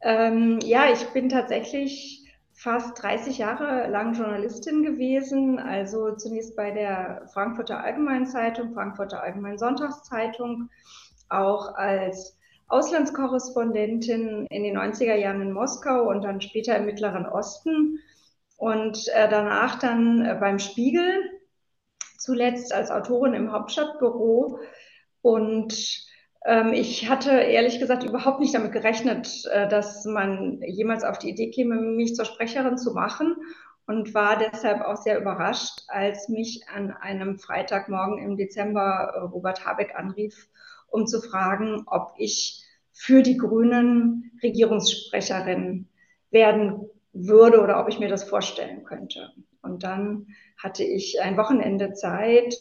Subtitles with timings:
[0.03, 2.20] Ähm, ja, ich bin tatsächlich
[2.61, 9.57] fast 30 Jahre lang Journalistin gewesen, also zunächst bei der Frankfurter Allgemeinen Zeitung, Frankfurter Allgemeinen
[9.57, 10.69] Sonntagszeitung,
[11.31, 12.37] auch als
[12.69, 17.99] Auslandskorrespondentin in den 90er Jahren in Moskau und dann später im Mittleren Osten
[18.59, 21.41] und äh, danach dann äh, beim Spiegel,
[22.19, 24.59] zuletzt als Autorin im Hauptstadtbüro.
[25.23, 26.10] Und
[26.73, 31.51] ich hatte ehrlich gesagt überhaupt nicht damit gerechnet, äh, dass man jemals auf die Idee
[31.51, 33.37] käme, mich zur Sprecherin zu machen
[33.87, 39.67] und war deshalb auch sehr überrascht, als mich an einem Freitagmorgen im Dezember äh, Robert
[39.67, 40.49] Habeck anrief
[40.91, 45.89] um zu fragen, ob ich für die Grünen Regierungssprecherin
[46.31, 49.33] werden würde oder ob ich mir das vorstellen könnte.
[49.63, 52.55] Und dann hatte ich ein Wochenende Zeit,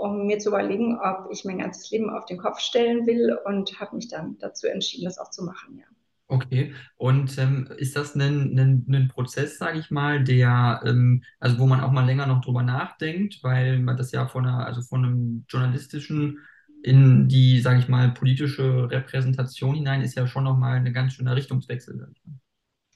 [0.00, 3.80] um mir zu überlegen, ob ich mein ganzes Leben auf den Kopf stellen will und
[3.80, 5.84] habe mich dann dazu entschieden, das auch zu machen, ja.
[6.28, 11.60] Okay, und ähm, ist das ein, ein, ein Prozess, sage ich mal, der, ähm, also
[11.60, 14.82] wo man auch mal länger noch drüber nachdenkt, weil man das ja von einer, also
[14.82, 16.40] von einem journalistischen
[16.82, 21.34] in die, sage ich mal, politische Repräsentation hinein ist ja schon nochmal eine ganz schöne
[21.34, 22.12] Richtungswechsel.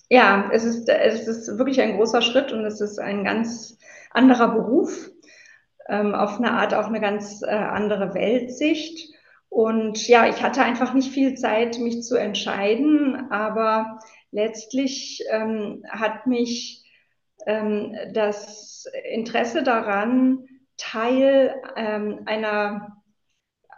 [0.09, 3.79] Ja, es ist, es ist wirklich ein großer Schritt und es ist ein ganz
[4.11, 5.11] anderer Beruf,
[5.91, 9.13] ähm, auf eine Art auch eine ganz äh, andere Weltsicht.
[9.49, 13.99] Und ja, ich hatte einfach nicht viel Zeit, mich zu entscheiden, aber
[14.31, 16.85] letztlich ähm, hat mich
[17.47, 20.47] ähm, das Interesse daran,
[20.77, 22.97] Teil ähm, einer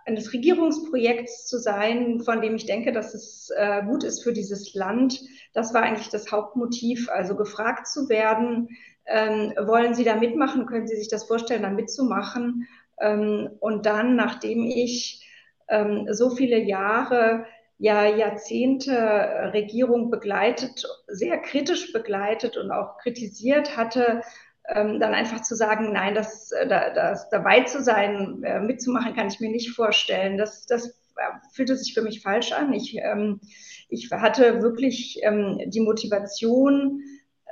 [0.05, 4.75] eines Regierungsprojekts zu sein, von dem ich denke, dass es äh, gut ist für dieses
[4.75, 5.21] Land.
[5.53, 8.69] Das war eigentlich das Hauptmotiv, also gefragt zu werden,
[9.06, 12.68] ähm, wollen Sie da mitmachen, können Sie sich das vorstellen, da mitzumachen?
[13.00, 15.26] Ähm, und dann, nachdem ich
[15.68, 17.46] ähm, so viele Jahre,
[17.78, 24.22] ja Jahrzehnte Regierung begleitet, sehr kritisch begleitet und auch kritisiert hatte,
[24.68, 29.26] ähm, dann einfach zu sagen, nein, das, äh, das dabei zu sein, äh, mitzumachen, kann
[29.26, 30.38] ich mir nicht vorstellen.
[30.38, 32.72] Das, das äh, fühlte sich für mich falsch an.
[32.72, 33.40] Ich, ähm,
[33.88, 37.02] ich hatte wirklich ähm, die Motivation,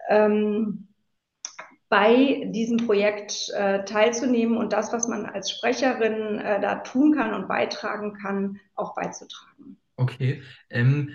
[0.08, 0.86] ähm,
[1.90, 7.34] bei diesem Projekt äh, teilzunehmen und das, was man als Sprecherin äh, da tun kann
[7.34, 9.76] und beitragen kann, auch beizutragen.
[9.96, 10.42] Okay.
[10.70, 11.10] Ähm,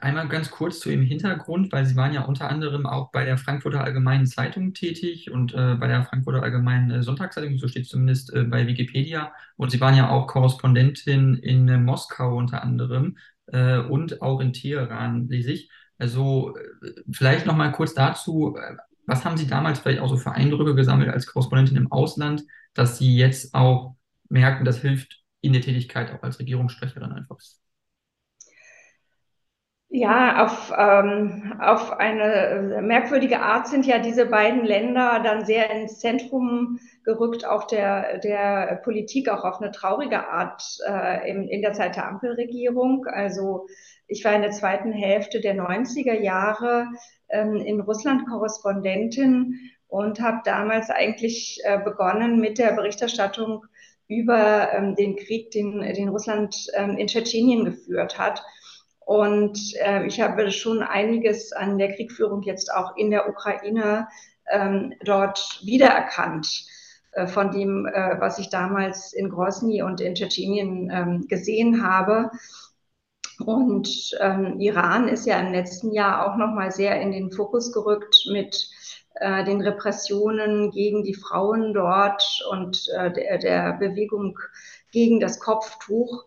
[0.00, 3.38] Einmal ganz kurz zu Ihrem Hintergrund, weil Sie waren ja unter anderem auch bei der
[3.38, 8.34] Frankfurter Allgemeinen Zeitung tätig und äh, bei der Frankfurter Allgemeinen äh, Sonntagszeitung, so steht zumindest
[8.34, 9.32] äh, bei Wikipedia.
[9.56, 13.16] Und Sie waren ja auch Korrespondentin in äh, Moskau unter anderem
[13.50, 15.70] und auch in Teheran, lese ich.
[15.96, 16.54] Also
[17.10, 18.58] vielleicht noch mal kurz dazu,
[19.08, 22.98] was haben Sie damals vielleicht auch so für Eindrücke gesammelt als Korrespondentin im Ausland, dass
[22.98, 23.96] Sie jetzt auch
[24.28, 27.38] merken, das hilft in der Tätigkeit auch als Regierungssprecherin einfach?
[29.90, 35.98] Ja, auf, ähm, auf eine merkwürdige Art sind ja diese beiden Länder dann sehr ins
[36.00, 41.72] Zentrum gerückt, auch der, der Politik, auch auf eine traurige Art äh, in, in der
[41.72, 43.06] Zeit der Ampelregierung.
[43.06, 43.66] Also
[44.08, 46.88] ich war in der zweiten Hälfte der 90er Jahre
[47.28, 49.54] ähm, in Russland Korrespondentin
[49.86, 53.64] und habe damals eigentlich äh, begonnen mit der Berichterstattung
[54.08, 58.42] über ähm, den Krieg, den, den Russland ähm, in Tschetschenien geführt hat.
[59.04, 64.08] Und äh, ich habe schon einiges an der Kriegführung jetzt auch in der Ukraine
[64.50, 66.66] ähm, dort wiedererkannt
[67.12, 72.30] äh, von dem, äh, was ich damals in Grosny und in Tschetschenien ähm, gesehen habe.
[73.44, 77.72] Und ähm, Iran ist ja im letzten Jahr auch noch mal sehr in den Fokus
[77.72, 78.68] gerückt mit
[79.14, 84.38] äh, den Repressionen gegen die Frauen dort und äh, der, der Bewegung
[84.90, 86.24] gegen das Kopftuch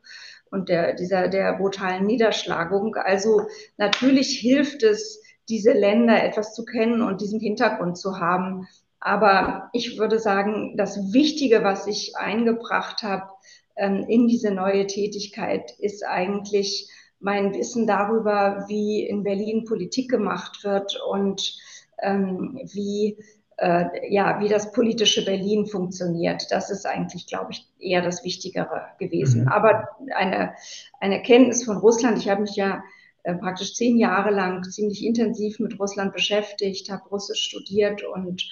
[0.51, 2.95] und der, dieser, der brutalen Niederschlagung.
[2.95, 3.47] Also
[3.77, 8.67] natürlich hilft es, diese Länder etwas zu kennen und diesen Hintergrund zu haben.
[8.99, 13.29] Aber ich würde sagen, das Wichtige, was ich eingebracht habe
[13.75, 16.89] ähm, in diese neue Tätigkeit, ist eigentlich
[17.21, 21.55] mein Wissen darüber, wie in Berlin Politik gemacht wird und
[22.01, 23.17] ähm, wie
[23.61, 26.51] äh, ja, wie das politische Berlin funktioniert.
[26.51, 29.43] Das ist eigentlich, glaube ich, eher das Wichtigere gewesen.
[29.43, 29.47] Mhm.
[29.49, 30.53] Aber eine,
[30.99, 32.83] eine Kenntnis von Russland, ich habe mich ja
[33.23, 38.43] äh, praktisch zehn Jahre lang ziemlich intensiv mit Russland beschäftigt, habe Russisch studiert und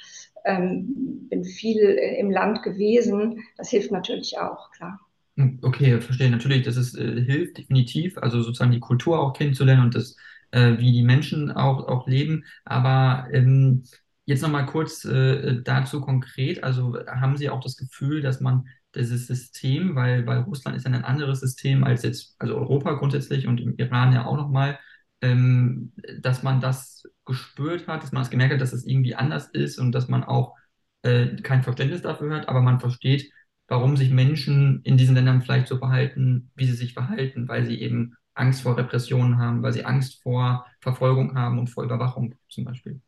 [0.46, 3.44] ähm, bin viel im Land gewesen.
[3.58, 5.00] Das hilft natürlich auch, klar.
[5.40, 6.30] Hm, okay, verstehe.
[6.30, 10.18] Natürlich, das ist, äh, hilft definitiv, also sozusagen die Kultur auch kennenzulernen und das,
[10.52, 12.44] äh, wie die Menschen auch, auch leben.
[12.66, 13.84] Aber ähm,
[14.26, 16.64] jetzt nochmal kurz äh, dazu konkret.
[16.64, 20.92] Also haben Sie auch das Gefühl, dass man dieses System, weil, weil Russland ist ja
[20.92, 24.80] ein anderes System als jetzt, also Europa grundsätzlich und im Iran ja auch nochmal,
[25.22, 29.48] ähm, dass man das gespürt hat, dass man es gemerkt hat, dass es irgendwie anders
[29.50, 30.56] ist und dass man auch
[31.04, 33.32] äh, kein Verständnis dafür hat, aber man versteht,
[33.70, 37.80] warum sich Menschen in diesen Ländern vielleicht so verhalten, wie sie sich verhalten, weil sie
[37.82, 42.66] eben Angst vor Repressionen haben, weil sie Angst vor Verfolgung haben und vor Überwachung zum
[42.66, 43.02] Beispiel.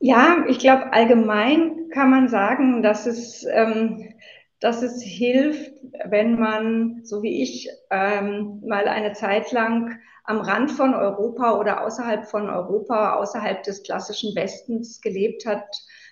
[0.00, 4.14] Ja, ich glaube, allgemein kann man sagen, dass es, ähm,
[4.60, 5.72] dass es hilft,
[6.06, 11.84] wenn man, so wie ich, ähm, mal eine Zeit lang am Rand von Europa oder
[11.84, 15.64] außerhalb von Europa, außerhalb des klassischen Westens gelebt hat,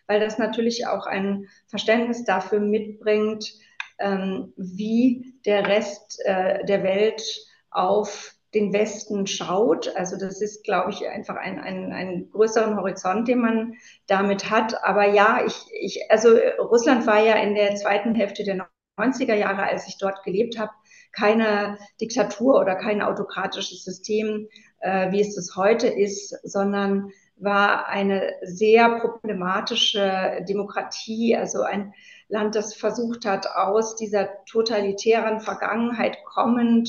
[0.07, 3.53] weil das natürlich auch ein Verständnis dafür mitbringt,
[3.99, 7.23] ähm, wie der Rest äh, der Welt
[7.71, 9.95] auf den Westen schaut.
[9.97, 13.75] Also das ist, glaube ich, einfach ein, ein, ein größeren Horizont, den man
[14.07, 14.85] damit hat.
[14.85, 18.69] Aber ja, ich, ich, also Russland war ja in der zweiten Hälfte der
[18.99, 20.73] 90er Jahre, als ich dort gelebt habe,
[21.13, 24.49] keine Diktatur oder kein autokratisches System,
[24.81, 27.11] äh, wie es das heute ist, sondern
[27.43, 31.93] war eine sehr problematische Demokratie, also ein
[32.29, 36.89] Land, das versucht hat, aus dieser totalitären Vergangenheit kommend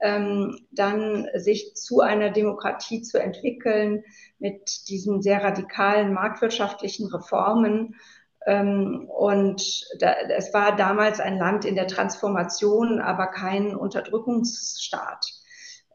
[0.00, 4.04] ähm, dann sich zu einer Demokratie zu entwickeln
[4.38, 7.96] mit diesen sehr radikalen marktwirtschaftlichen Reformen.
[8.46, 15.26] Ähm, und da, es war damals ein Land in der Transformation, aber kein Unterdrückungsstaat.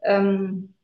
[0.02, 0.74] Ähm,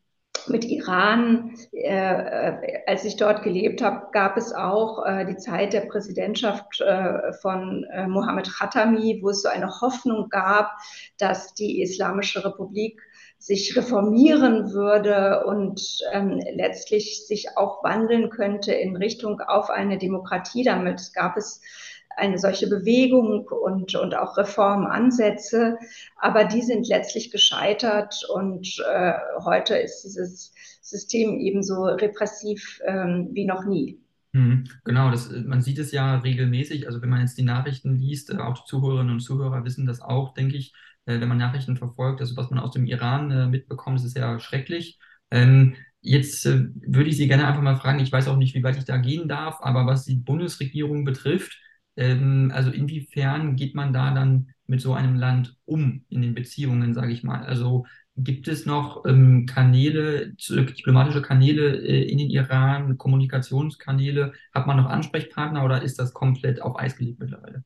[0.51, 5.73] mit Iran, äh, äh, als ich dort gelebt habe, gab es auch äh, die Zeit
[5.73, 10.71] der Präsidentschaft äh, von äh, Mohammed Khatami, wo es so eine Hoffnung gab,
[11.19, 13.01] dass die Islamische Republik
[13.39, 15.81] sich reformieren würde und
[16.13, 20.65] ähm, letztlich sich auch wandeln könnte in Richtung auf eine Demokratie.
[20.65, 21.61] Damit gab es
[22.19, 25.79] eine solche Bewegung und, und auch Reformansätze,
[26.17, 29.13] aber die sind letztlich gescheitert und äh,
[29.45, 34.01] heute ist dieses System ebenso repressiv ähm, wie noch nie.
[34.33, 36.87] Mhm, genau, das, man sieht es ja regelmäßig.
[36.87, 40.01] Also wenn man jetzt die Nachrichten liest, äh, auch die Zuhörerinnen und Zuhörer wissen das
[40.01, 40.75] auch, denke ich,
[41.07, 42.21] äh, wenn man Nachrichten verfolgt.
[42.21, 44.99] Also was man aus dem Iran äh, mitbekommt, ist ja schrecklich.
[45.31, 48.77] Ähm, jetzt würde ich Sie gerne einfach mal fragen, ich weiß auch nicht, wie weit
[48.77, 51.59] ich da gehen darf, aber was die Bundesregierung betrifft,
[51.99, 56.95] ähm, also inwiefern geht man da dann mit so einem Land um in den Beziehungen,
[56.95, 57.45] sage ich mal?
[57.45, 57.87] Also
[58.17, 64.33] gibt es noch ähm, Kanäle, diplomatische Kanäle äh, in den Iran, Kommunikationskanäle?
[64.55, 67.65] Hat man noch Ansprechpartner oder ist das komplett auf Eis gelegt mittlerweile?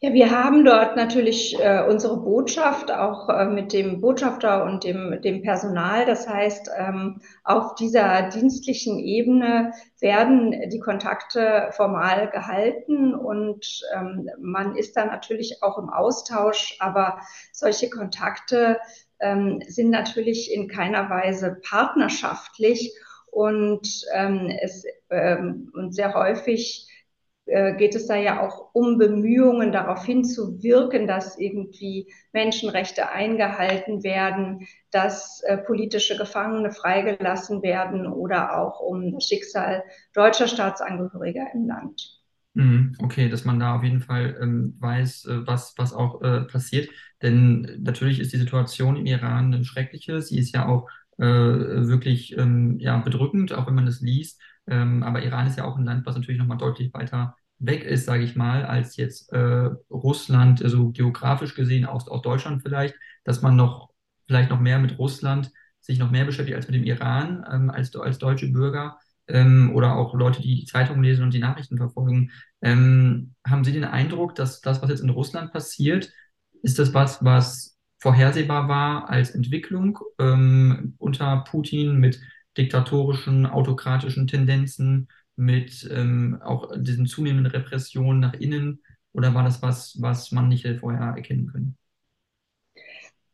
[0.00, 5.22] Ja, wir haben dort natürlich äh, unsere Botschaft auch äh, mit dem Botschafter und dem,
[5.22, 6.04] dem Personal.
[6.04, 14.76] Das heißt, ähm, auf dieser dienstlichen Ebene werden die Kontakte formal gehalten und ähm, man
[14.76, 16.76] ist da natürlich auch im Austausch.
[16.78, 17.18] Aber
[17.52, 18.78] solche Kontakte
[19.18, 22.94] ähm, sind natürlich in keiner Weise partnerschaftlich
[23.30, 26.86] und ähm, es ähm, und sehr häufig
[27.46, 35.42] geht es da ja auch um Bemühungen, darauf hinzuwirken, dass irgendwie Menschenrechte eingehalten werden, dass
[35.44, 42.20] äh, politische Gefangene freigelassen werden oder auch um das Schicksal deutscher Staatsangehöriger im Land.
[42.54, 46.40] Mhm, okay, dass man da auf jeden Fall ähm, weiß, äh, was, was auch äh,
[46.42, 46.88] passiert.
[47.22, 50.22] Denn natürlich ist die Situation im Iran eine schreckliche.
[50.22, 50.88] Sie ist ja auch
[51.18, 54.40] äh, wirklich ähm, ja, bedrückend, auch wenn man das liest.
[54.66, 58.04] Ähm, aber Iran ist ja auch ein Land, was natürlich nochmal deutlich weiter weg ist,
[58.04, 62.94] sage ich mal, als jetzt äh, Russland, also geografisch gesehen, aus, aus Deutschland vielleicht,
[63.24, 63.90] dass man noch
[64.26, 67.94] vielleicht noch mehr mit Russland sich noch mehr beschäftigt als mit dem Iran, ähm, als,
[67.96, 72.30] als deutsche Bürger ähm, oder auch Leute, die die Zeitung lesen und die Nachrichten verfolgen.
[72.60, 76.12] Ähm, haben Sie den Eindruck, dass das, was jetzt in Russland passiert,
[76.62, 82.20] ist das was, was vorhersehbar war als Entwicklung ähm, unter Putin mit
[82.56, 88.82] diktatorischen, autokratischen Tendenzen, mit ähm, auch diesen zunehmenden Repressionen nach innen?
[89.12, 91.76] Oder war das was, was man nicht vorher erkennen können?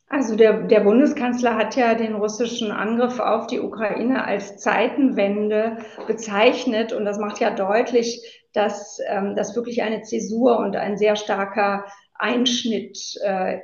[0.09, 6.93] Also der, der Bundeskanzler hat ja den russischen Angriff auf die Ukraine als Zeitenwende bezeichnet
[6.93, 11.87] und das macht ja deutlich, dass ähm, das wirklich eine Zäsur und ein sehr starker
[12.13, 13.61] Einschnitt äh,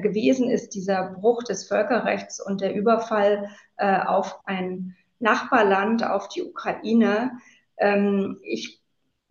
[0.00, 6.42] gewesen ist, dieser Bruch des Völkerrechts und der Überfall äh, auf ein Nachbarland, auf die
[6.42, 7.32] Ukraine.
[7.76, 8.78] Ähm, ich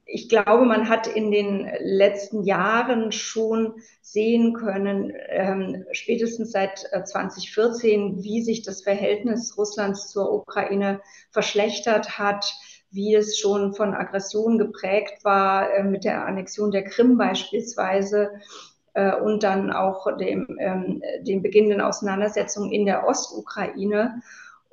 [0.10, 8.20] ich glaube, man hat in den letzten Jahren schon sehen können, ähm, spätestens seit 2014,
[8.20, 11.01] äh, wie sich das Verhältnis Russlands zur Ukraine
[11.32, 12.53] verschlechtert hat,
[12.89, 18.32] wie es schon von Aggression geprägt war, äh, mit der Annexion der Krim beispielsweise
[18.94, 24.22] äh, und dann auch dem, ähm, dem beginnenden Auseinandersetzungen in der Ostukraine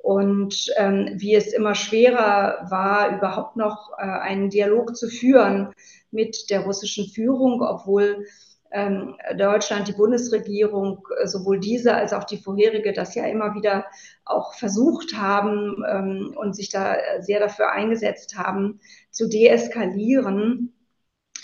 [0.05, 5.73] und ähm, wie es immer schwerer war, überhaupt noch äh, einen Dialog zu führen
[6.11, 8.27] mit der russischen Führung, obwohl
[8.71, 13.87] ähm, Deutschland, die Bundesregierung, äh, sowohl diese als auch die vorherige, das ja immer wieder
[14.25, 20.71] auch versucht haben ähm, und sich da sehr dafür eingesetzt haben, zu deeskalieren.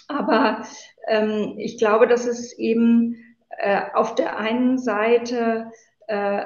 [0.08, 0.62] Aber
[1.08, 3.15] ähm, ich glaube, dass es eben
[3.58, 5.72] äh, auf der einen Seite
[6.06, 6.46] äh,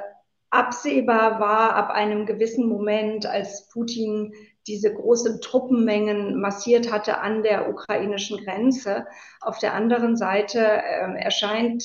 [0.56, 4.34] absehbar war ab einem gewissen Moment, als Putin
[4.68, 9.06] diese großen Truppenmengen massiert hatte an der ukrainischen Grenze.
[9.42, 11.84] Auf der anderen Seite äh, erscheint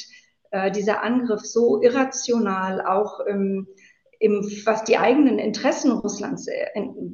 [0.50, 3.69] äh, dieser Angriff so irrational, auch im,
[4.19, 6.67] im, was die eigenen Interessen Russlands äh,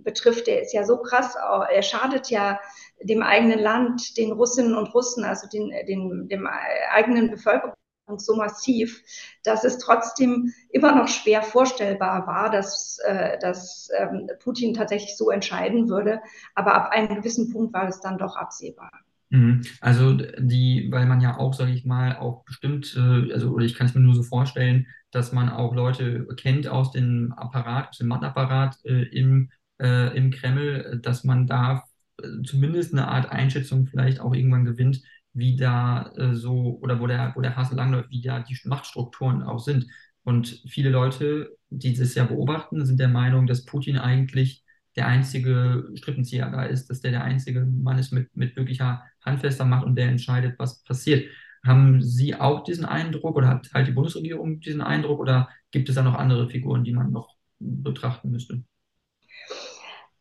[0.05, 0.47] betrifft.
[0.47, 2.61] Der ist ja so krass, er schadet ja
[3.03, 6.47] dem eigenen Land, den Russinnen und Russen, also den, den, dem
[6.95, 7.75] eigenen Bevölkerung
[8.19, 9.03] so massiv,
[9.43, 15.31] dass es trotzdem immer noch schwer vorstellbar war, dass, äh, dass ähm, Putin tatsächlich so
[15.31, 16.21] entscheiden würde.
[16.55, 18.91] Aber ab einem gewissen Punkt war es dann doch absehbar.
[19.31, 19.63] Mhm.
[19.81, 23.75] Also die, weil man ja auch, sage ich mal, auch bestimmt, äh, also oder ich
[23.75, 27.99] kann es mir nur so vorstellen, dass man auch Leute kennt aus dem Apparat, aus
[27.99, 31.85] dem Machtapparat äh, im, äh, im Kreml, dass man da
[32.23, 35.03] äh, zumindest eine Art Einschätzung vielleicht auch irgendwann gewinnt,
[35.37, 39.43] wie da äh, so, oder wo der, wo der Hase langläuft, wie da die Machtstrukturen
[39.43, 39.87] auch sind.
[40.25, 44.64] Und viele Leute, die das ja beobachten, sind der Meinung, dass Putin eigentlich
[44.97, 49.64] der einzige Strippenzieher da ist, dass der der einzige Mann ist mit, mit wirklicher handfester
[49.64, 51.28] Macht und der entscheidet, was passiert.
[51.64, 55.97] Haben Sie auch diesen Eindruck oder hat halt die Bundesregierung diesen Eindruck oder gibt es
[55.97, 58.64] da noch andere Figuren, die man noch betrachten müsste?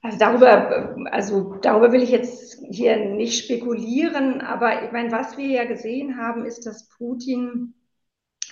[0.05, 5.47] Also darüber, also darüber will ich jetzt hier nicht spekulieren, aber ich meine, was wir
[5.47, 7.73] ja gesehen haben, ist, dass Putin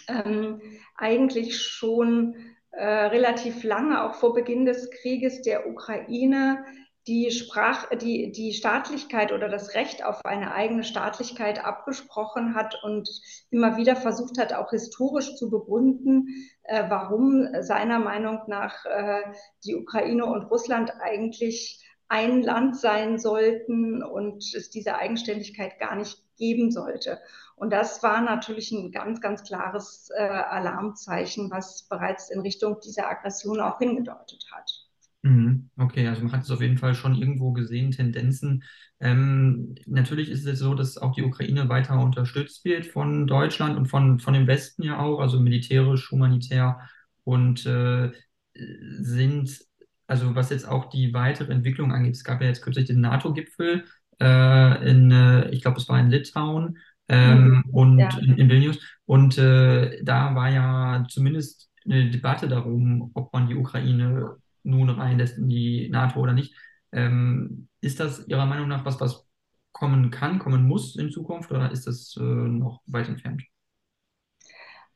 [0.08, 0.60] ähm,
[0.98, 2.36] eigentlich schon
[2.72, 6.66] äh, relativ lange, auch vor Beginn des Krieges der Ukraine,
[7.08, 13.10] die, Sprach, die, die Staatlichkeit oder das Recht auf eine eigene Staatlichkeit abgesprochen hat und
[13.50, 16.28] immer wieder versucht hat, auch historisch zu begründen,
[16.64, 19.22] äh, warum seiner Meinung nach äh,
[19.66, 26.24] die Ukraine und Russland eigentlich ein Land sein sollten und es diese Eigenständigkeit gar nicht
[26.38, 27.20] geben sollte.
[27.56, 33.10] Und das war natürlich ein ganz, ganz klares äh, Alarmzeichen, was bereits in Richtung dieser
[33.10, 34.83] Aggression auch hingedeutet hat.
[35.24, 35.70] Mhm.
[35.78, 38.64] Okay, also man hat es auf jeden Fall schon irgendwo gesehen, Tendenzen.
[39.00, 43.88] Ähm, natürlich ist es so, dass auch die Ukraine weiter unterstützt wird von Deutschland und
[43.88, 46.78] von, von dem Westen ja auch, also militärisch, humanitär
[47.24, 48.12] und äh,
[48.54, 49.60] sind,
[50.08, 53.86] also was jetzt auch die weitere Entwicklung angeht, es gab ja jetzt kürzlich den NATO-Gipfel
[54.20, 57.64] äh, in, äh, ich glaube, es war in Litauen ähm, mhm.
[57.72, 58.10] und ja.
[58.20, 63.56] in, in, Vilnius und äh, da war ja zumindest eine Debatte darum, ob man die
[63.56, 66.56] Ukraine nun reinlässt in die NATO oder nicht.
[66.92, 69.28] Ähm, ist das Ihrer Meinung nach was, was
[69.72, 73.44] kommen kann, kommen muss in Zukunft oder ist das äh, noch weit entfernt?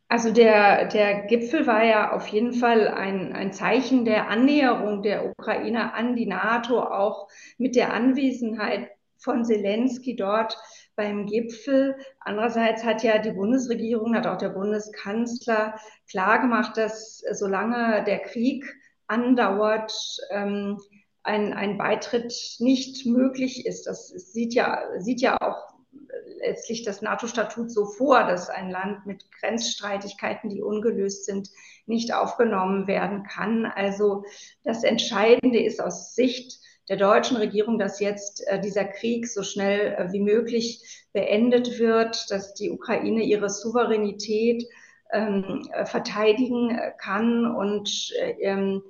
[0.09, 5.29] Also der, der Gipfel war ja auf jeden Fall ein, ein Zeichen der Annäherung der
[5.29, 10.57] Ukraine an die NATO, auch mit der Anwesenheit von Zelensky dort
[10.95, 11.97] beim Gipfel.
[12.21, 15.75] Andererseits hat ja die Bundesregierung, hat auch der Bundeskanzler
[16.09, 18.63] klargemacht, dass solange der Krieg
[19.07, 19.93] andauert,
[20.31, 20.79] ähm,
[21.23, 23.85] ein, ein Beitritt nicht möglich ist.
[23.85, 25.77] Das sieht ja, sieht ja auch
[26.39, 31.49] letztlich das NATO-Statut so vor, dass ein Land mit Grenzstreitigkeiten, die ungelöst sind,
[31.85, 33.65] nicht aufgenommen werden kann.
[33.65, 34.23] Also
[34.63, 36.59] das Entscheidende ist aus Sicht
[36.89, 42.31] der deutschen Regierung, dass jetzt äh, dieser Krieg so schnell äh, wie möglich beendet wird,
[42.31, 44.63] dass die Ukraine ihre Souveränität
[45.11, 48.83] ähm, äh, verteidigen kann und ähm,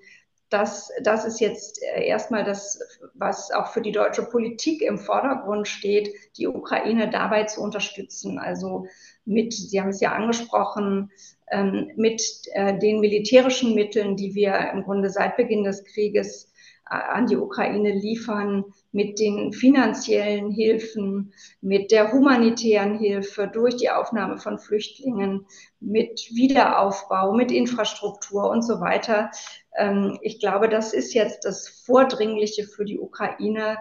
[0.50, 2.80] das, das ist jetzt äh, erstmal das,
[3.14, 8.40] was auch für die deutsche Politik im Vordergrund steht, die Ukraine dabei zu unterstützen.
[8.40, 8.88] Also
[9.26, 11.12] mit, Sie haben es ja angesprochen,
[11.52, 12.22] ähm, mit
[12.54, 16.50] äh, den militärischen Mitteln, die wir im Grunde seit Beginn des Krieges
[16.90, 24.38] an die Ukraine liefern, mit den finanziellen Hilfen, mit der humanitären Hilfe durch die Aufnahme
[24.38, 25.46] von Flüchtlingen,
[25.80, 29.32] mit Wiederaufbau, mit Infrastruktur und so weiter.
[29.78, 33.78] Ähm, ich glaube, das ist jetzt das Vordringliche für die Ukraine,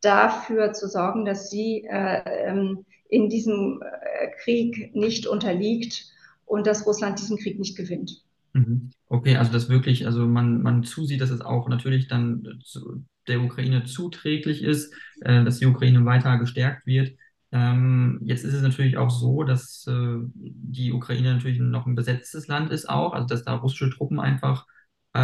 [0.00, 6.06] dafür zu sorgen, dass sie äh, ähm, in diesem äh, Krieg nicht unterliegt
[6.44, 8.25] und dass Russland diesen Krieg nicht gewinnt.
[8.56, 8.90] Mhm.
[9.08, 13.40] Okay, also das wirklich, also man, man zusieht, dass es auch natürlich dann zu, der
[13.42, 17.16] Ukraine zuträglich ist, äh, dass die Ukraine weiter gestärkt wird.
[17.52, 22.48] Ähm, jetzt ist es natürlich auch so, dass äh, die Ukraine natürlich noch ein besetztes
[22.48, 24.66] Land ist auch, also dass da russische Truppen einfach
[25.12, 25.18] äh,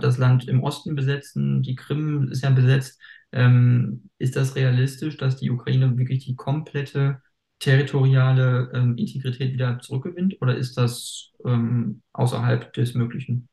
[0.00, 2.98] das Land im Osten besetzen, die Krim ist ja besetzt.
[3.32, 7.20] Ähm, ist das realistisch, dass die Ukraine wirklich die komplette
[7.58, 13.48] territoriale ähm, Integrität wieder zurückgewinnt oder ist das ähm, außerhalb des Möglichen?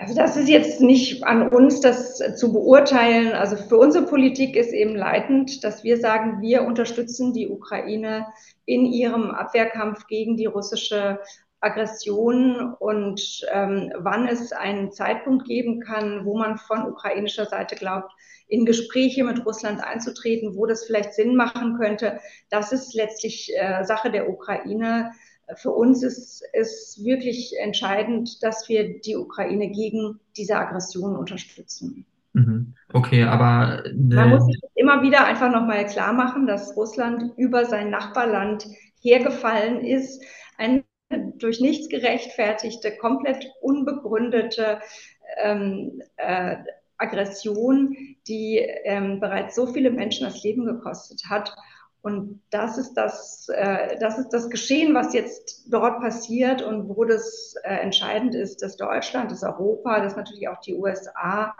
[0.00, 3.32] Also das ist jetzt nicht an uns, das zu beurteilen.
[3.32, 8.26] Also für unsere Politik ist eben leitend, dass wir sagen, wir unterstützen die Ukraine
[8.64, 11.18] in ihrem Abwehrkampf gegen die russische
[11.60, 18.12] Aggression und ähm, wann es einen Zeitpunkt geben kann, wo man von ukrainischer Seite glaubt,
[18.48, 22.18] in Gespräche mit Russland einzutreten, wo das vielleicht Sinn machen könnte.
[22.50, 25.12] Das ist letztlich äh, Sache der Ukraine.
[25.56, 32.06] Für uns ist es wirklich entscheidend, dass wir die Ukraine gegen diese Aggression unterstützen.
[32.32, 32.74] Mhm.
[32.92, 37.90] Okay, aber man muss sich immer wieder einfach nochmal klar machen, dass Russland über sein
[37.90, 38.66] Nachbarland
[39.00, 40.22] hergefallen ist.
[40.56, 40.84] Ein
[41.42, 44.80] durch nichts gerechtfertigte, komplett unbegründete
[45.42, 46.56] ähm, äh,
[46.98, 47.96] Aggression,
[48.28, 51.54] die ähm, bereits so viele Menschen das Leben gekostet hat.
[52.02, 57.04] Und das ist das, äh, das ist das Geschehen, was jetzt dort passiert und wo
[57.04, 61.54] das äh, entscheidend ist, dass Deutschland, dass Europa, dass natürlich auch die USA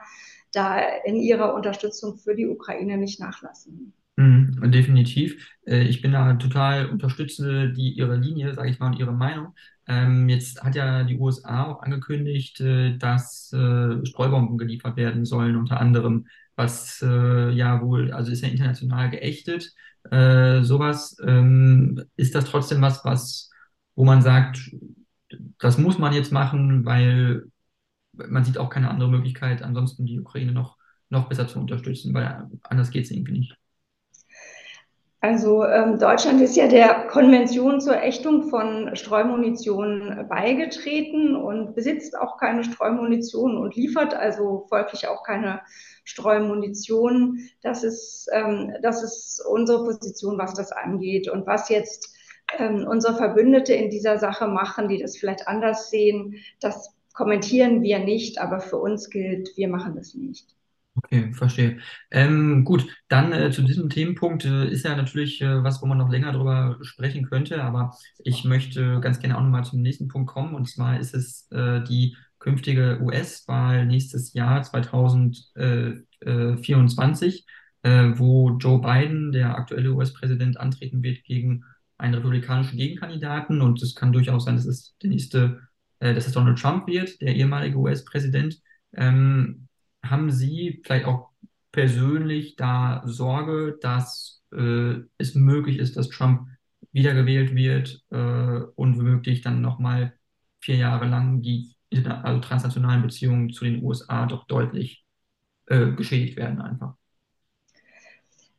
[0.53, 3.93] da in ihrer Unterstützung für die Ukraine nicht nachlassen.
[4.21, 5.49] Mhm, definitiv.
[5.67, 9.55] Äh, ich bin da total unterstütze die ihre Linie, sage ich mal, und ihre Meinung.
[9.89, 15.57] Ähm, jetzt hat ja die USA auch angekündigt, äh, dass äh, Streubomben geliefert werden sollen,
[15.57, 19.73] unter anderem, was ja wohl, also ist ja international geächtet.
[20.05, 23.51] Sowas ähm, ist das trotzdem was, was,
[23.95, 24.71] wo man sagt,
[25.59, 27.45] das muss man jetzt machen, weil
[28.15, 30.77] man sieht auch keine andere Möglichkeit, ansonsten die Ukraine noch,
[31.11, 33.60] noch besser zu unterstützen, weil anders geht es irgendwie nicht.
[35.23, 42.39] Also ähm, Deutschland ist ja der Konvention zur Ächtung von Streumunition beigetreten und besitzt auch
[42.39, 45.61] keine Streumunition und liefert also folglich auch keine
[46.05, 47.39] Streumunition.
[47.61, 51.29] Das ist, ähm, das ist unsere Position, was das angeht.
[51.29, 52.15] Und was jetzt
[52.59, 57.99] ähm, unsere Verbündete in dieser Sache machen, die das vielleicht anders sehen, das kommentieren wir
[57.99, 60.57] nicht, aber für uns gilt, wir machen das nicht.
[61.05, 61.79] Okay, verstehe.
[62.11, 65.97] Ähm, gut, dann äh, zu diesem Themenpunkt äh, ist ja natürlich äh, was, wo man
[65.99, 70.31] noch länger drüber sprechen könnte, aber ich möchte ganz gerne auch nochmal zum nächsten Punkt
[70.31, 77.47] kommen und zwar ist es äh, die künftige US-Wahl nächstes Jahr 2024,
[77.83, 81.65] äh, wo Joe Biden, der aktuelle US-Präsident, antreten wird gegen
[81.99, 85.61] einen republikanischen Gegenkandidaten und es kann durchaus sein, dass es der nächste,
[86.01, 88.61] äh, dass es Donald Trump wird, der ehemalige US-Präsident.
[88.95, 89.69] Ähm,
[90.03, 91.31] haben Sie vielleicht auch
[91.73, 96.49] persönlich da Sorge, dass äh, es möglich ist, dass Trump
[96.93, 98.17] wiedergewählt wird äh,
[98.75, 100.15] und womöglich dann nochmal
[100.61, 101.75] vier Jahre lang die
[102.07, 105.05] also transnationalen Beziehungen zu den USA doch deutlich
[105.67, 106.95] äh, geschädigt werden einfach?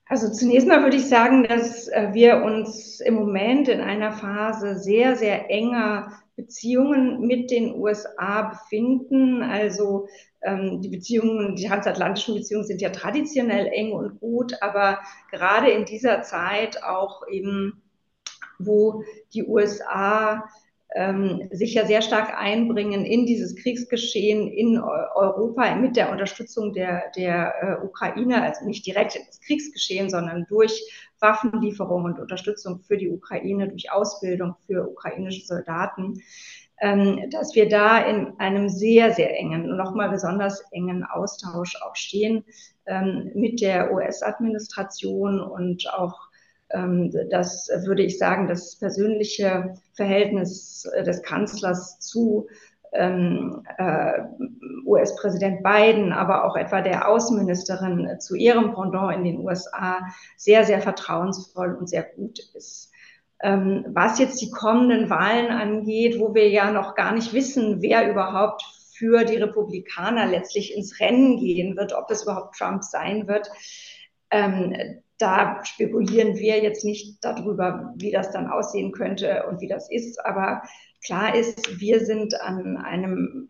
[0.06, 4.78] Also zunächst mal würde ich sagen, dass äh, wir uns im Moment in einer Phase
[4.78, 9.42] sehr, sehr enger Beziehungen mit den USA befinden.
[9.42, 10.10] Also
[10.44, 15.00] die Beziehungen, die transatlantischen Beziehungen sind ja traditionell eng und gut, aber
[15.30, 17.84] gerade in dieser Zeit auch eben,
[18.58, 20.44] wo die USA
[20.94, 27.12] ähm, sich ja sehr stark einbringen in dieses Kriegsgeschehen in Europa mit der Unterstützung der,
[27.16, 30.82] der äh, Ukraine, also nicht direkt ins Kriegsgeschehen, sondern durch
[31.20, 36.22] Waffenlieferungen und Unterstützung für die Ukraine, durch Ausbildung für ukrainische Soldaten, ähm,
[36.82, 42.44] dass wir da in einem sehr, sehr engen, nochmal besonders engen Austausch auch stehen
[42.88, 46.32] ähm, mit der US-Administration und auch
[46.72, 52.48] ähm, das würde ich sagen, das persönliche Verhältnis des Kanzlers zu
[52.94, 54.20] ähm, äh,
[54.86, 60.00] US-Präsident Biden, aber auch etwa der Außenministerin zu ihrem Pendant in den USA
[60.36, 62.91] sehr, sehr vertrauensvoll und sehr gut ist.
[63.44, 68.10] Ähm, was jetzt die kommenden Wahlen angeht, wo wir ja noch gar nicht wissen, wer
[68.10, 73.50] überhaupt für die Republikaner letztlich ins Rennen gehen wird, ob es überhaupt Trump sein wird,
[74.30, 79.90] ähm, da spekulieren wir jetzt nicht darüber, wie das dann aussehen könnte und wie das
[79.92, 80.24] ist.
[80.26, 80.64] Aber
[81.04, 83.48] klar ist, wir sind an einem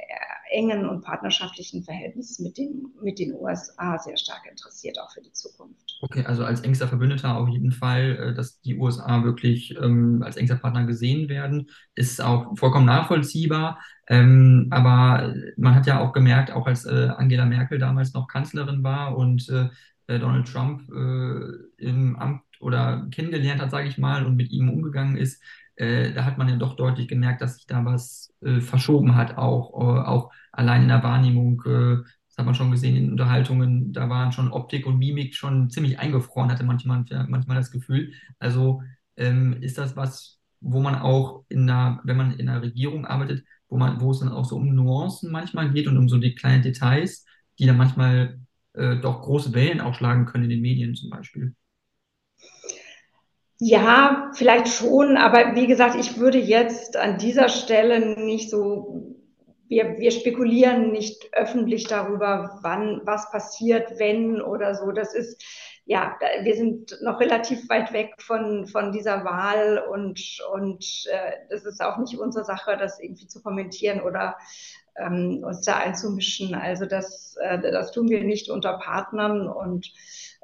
[0.52, 5.32] engen und partnerschaftlichen Verhältnis mit den, mit den USA sehr stark interessiert, auch für die
[5.32, 5.98] Zukunft.
[6.02, 10.38] Okay, also als engster Verbündeter auf jeden Fall, äh, dass die USA wirklich ähm, als
[10.38, 13.80] engster Partner gesehen werden, ist auch vollkommen nachvollziehbar.
[14.08, 18.84] Ähm, aber man hat ja auch gemerkt, auch als äh, Angela Merkel damals noch Kanzlerin
[18.84, 19.70] war und äh,
[20.08, 24.70] äh, Donald Trump äh, im Amt oder kennengelernt hat, sage ich mal, und mit ihm
[24.70, 25.42] umgegangen ist,
[25.76, 29.38] äh, da hat man ja doch deutlich gemerkt, dass sich da was äh, verschoben hat,
[29.38, 31.62] auch, äh, auch allein in der Wahrnehmung.
[31.66, 35.70] Äh, das hat man schon gesehen in Unterhaltungen, da waren schon Optik und Mimik schon
[35.70, 38.14] ziemlich eingefroren, hatte manchmal, manchmal das Gefühl.
[38.40, 38.82] Also
[39.18, 43.44] ähm, ist das was, wo man auch in einer, wenn man in einer Regierung arbeitet,
[43.68, 46.36] wo man, wo es dann auch so um Nuancen manchmal geht und um so die
[46.36, 47.26] kleinen Details,
[47.60, 48.40] die dann manchmal
[48.74, 51.54] äh, doch große Wellen auch schlagen können in den Medien zum Beispiel.
[53.60, 59.21] Ja, vielleicht schon, aber wie gesagt, ich würde jetzt an dieser Stelle nicht so,
[59.72, 64.92] wir, wir spekulieren nicht öffentlich darüber, wann was passiert, wenn oder so.
[64.92, 65.42] Das ist,
[65.86, 71.64] ja, wir sind noch relativ weit weg von, von dieser Wahl und, und äh, das
[71.64, 74.36] ist auch nicht unsere Sache, das irgendwie zu kommentieren oder
[74.98, 76.54] ähm, uns da einzumischen.
[76.54, 79.90] Also das, äh, das tun wir nicht unter Partnern und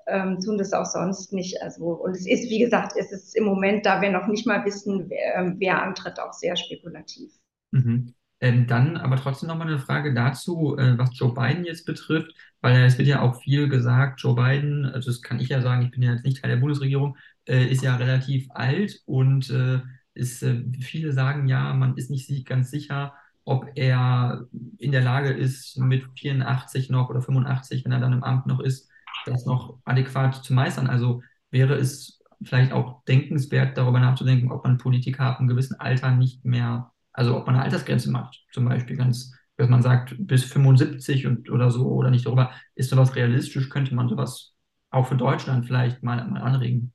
[0.07, 1.61] ähm, tun das auch sonst nicht.
[1.61, 4.63] Also, und es ist, wie gesagt, es ist im Moment, da wir noch nicht mal
[4.63, 7.33] wissen, wer, ähm, wer antritt, auch sehr spekulativ.
[7.71, 8.13] Mhm.
[8.39, 12.83] Ähm, dann aber trotzdem nochmal eine Frage dazu, äh, was Joe Biden jetzt betrifft, weil
[12.83, 15.91] es wird ja auch viel gesagt, Joe Biden, also das kann ich ja sagen, ich
[15.91, 19.81] bin ja jetzt nicht Teil der Bundesregierung, äh, ist ja relativ alt und äh,
[20.13, 23.13] ist, äh, viele sagen ja, man ist nicht ganz sicher,
[23.45, 24.45] ob er
[24.77, 28.59] in der Lage ist, mit 84 noch oder 85, wenn er dann im Amt noch
[28.59, 28.89] ist,
[29.25, 30.87] das noch adäquat zu meistern.
[30.87, 36.11] Also wäre es vielleicht auch denkenswert, darüber nachzudenken, ob man Politiker ab einem gewissen Alter
[36.11, 40.43] nicht mehr, also ob man eine Altersgrenze macht, zum Beispiel ganz, dass man sagt, bis
[40.43, 42.51] 75 und, oder so oder nicht darüber.
[42.75, 43.69] Ist sowas realistisch?
[43.69, 44.53] Könnte man sowas
[44.91, 46.93] auch für Deutschland vielleicht mal, mal anregen?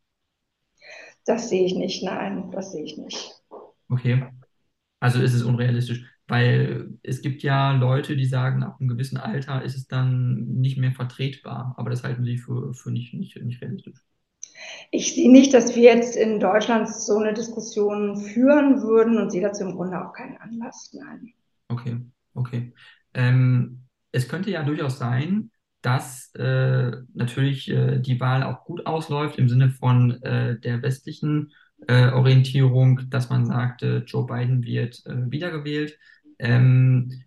[1.27, 3.33] Das sehe ich nicht, nein, das sehe ich nicht.
[3.89, 4.29] Okay.
[5.01, 6.05] Also ist es unrealistisch.
[6.29, 10.79] Weil es gibt ja Leute, die sagen, ab einem gewissen Alter ist es dann nicht
[10.79, 11.75] mehr vertretbar.
[11.77, 13.99] Aber das halten sie für, für nicht, nicht, nicht realistisch.
[14.91, 19.43] Ich sehe nicht, dass wir jetzt in Deutschland so eine Diskussion führen würden und sehe
[19.43, 20.93] dazu im Grunde auch keinen Anlass.
[20.93, 21.33] Nein.
[21.69, 21.97] Okay,
[22.35, 22.75] okay.
[23.15, 29.39] Ähm, es könnte ja durchaus sein, dass äh, natürlich äh, die Wahl auch gut ausläuft
[29.39, 31.53] im Sinne von äh, der westlichen
[31.89, 35.99] äh, Orientierung, dass man sagte, Joe Biden wird äh, wiedergewählt.
[36.39, 37.25] Ähm,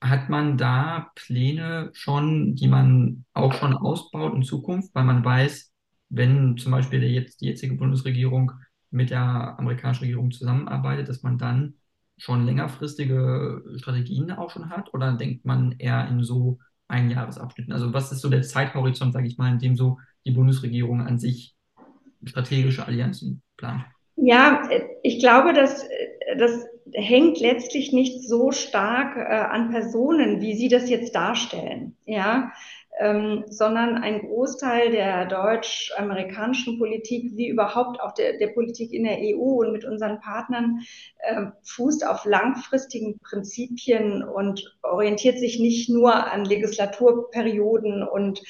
[0.00, 5.72] hat man da Pläne schon, die man auch schon ausbaut in Zukunft, weil man weiß,
[6.08, 8.52] wenn zum Beispiel jetzt, die jetzige Bundesregierung
[8.90, 11.74] mit der amerikanischen Regierung zusammenarbeitet, dass man dann
[12.18, 14.92] schon längerfristige Strategien auch schon hat?
[14.94, 17.72] Oder denkt man eher in so Einjahresabschnitten?
[17.72, 21.18] Also was ist so der Zeithorizont, sage ich mal, in dem so die Bundesregierung an
[21.18, 21.54] sich
[22.24, 23.84] strategische Allianzen plant?
[24.16, 24.68] Ja,
[25.02, 25.86] ich glaube, dass
[26.38, 32.52] das hängt letztlich nicht so stark äh, an Personen, wie Sie das jetzt darstellen, ja,
[32.98, 39.18] ähm, sondern ein Großteil der deutsch-amerikanischen Politik, wie überhaupt auch der, der, Politik in der
[39.18, 40.80] EU und mit unseren Partnern,
[41.18, 48.40] äh, fußt auf langfristigen Prinzipien und orientiert sich nicht nur an Legislaturperioden und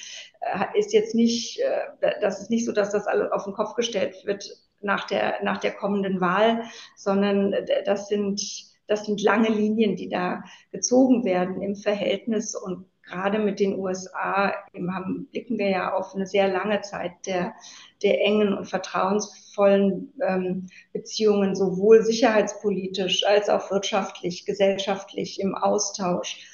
[0.41, 3.75] äh, ist jetzt nicht, äh, das ist nicht so, dass das alles auf den Kopf
[3.75, 4.49] gestellt wird
[4.81, 6.63] nach der, nach der kommenden Wahl,
[6.95, 7.53] sondern
[7.85, 8.41] das sind,
[8.87, 14.53] das sind lange Linien, die da gezogen werden im Verhältnis und gerade mit den USA
[14.91, 17.55] haben, blicken wir ja auf eine sehr lange Zeit der,
[18.03, 26.53] der engen und vertrauensvollen ähm, Beziehungen, sowohl sicherheitspolitisch als auch wirtschaftlich, gesellschaftlich im Austausch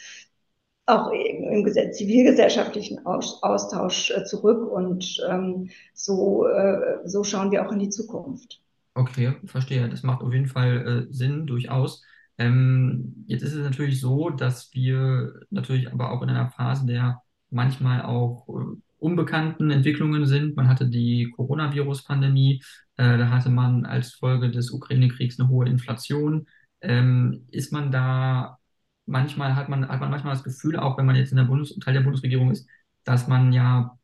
[0.87, 7.79] auch im zivilgesellschaftlichen Austausch äh, zurück und ähm, so, äh, so schauen wir auch in
[7.79, 8.61] die Zukunft.
[8.95, 9.89] Okay, verstehe.
[9.89, 12.03] Das macht auf jeden Fall äh, Sinn, durchaus.
[12.39, 17.23] Ähm, jetzt ist es natürlich so, dass wir natürlich aber auch in einer Phase der
[17.51, 20.57] manchmal auch äh, unbekannten Entwicklungen sind.
[20.57, 22.63] Man hatte die Coronavirus-Pandemie,
[22.97, 26.47] äh, da hatte man als Folge des Ukraine-Kriegs eine hohe Inflation.
[26.81, 28.59] Ähm, ist man da
[29.07, 31.77] manchmal hat man, hat man manchmal das Gefühl, auch wenn man jetzt in der Bundes
[31.79, 32.69] Teil der Bundesregierung ist,
[33.05, 33.99] dass man ja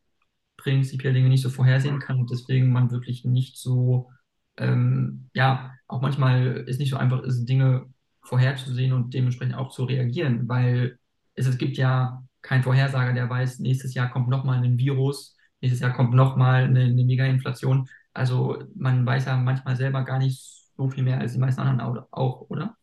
[0.56, 4.10] prinzipiell Dinge nicht so vorhersehen kann und deswegen man wirklich nicht so,
[4.56, 7.86] ähm, ja, auch manchmal ist nicht so einfach ist, Dinge
[8.28, 10.98] vorherzusehen und dementsprechend auch zu reagieren, weil
[11.34, 15.80] es, es gibt ja keinen Vorhersager, der weiß, nächstes Jahr kommt nochmal ein Virus, nächstes
[15.80, 17.88] Jahr kommt nochmal eine, eine Mega-Inflation.
[18.12, 20.40] Also man weiß ja manchmal selber gar nicht
[20.76, 22.76] so viel mehr als die meisten anderen auch, oder?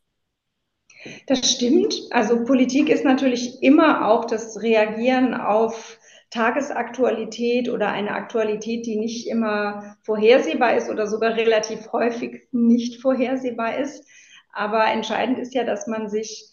[1.27, 1.93] Das stimmt.
[2.09, 5.99] Also Politik ist natürlich immer auch das Reagieren auf
[6.31, 13.77] Tagesaktualität oder eine Aktualität, die nicht immer vorhersehbar ist oder sogar relativ häufig nicht vorhersehbar
[13.77, 14.03] ist.
[14.55, 16.49] Aber entscheidend ist ja, dass man sich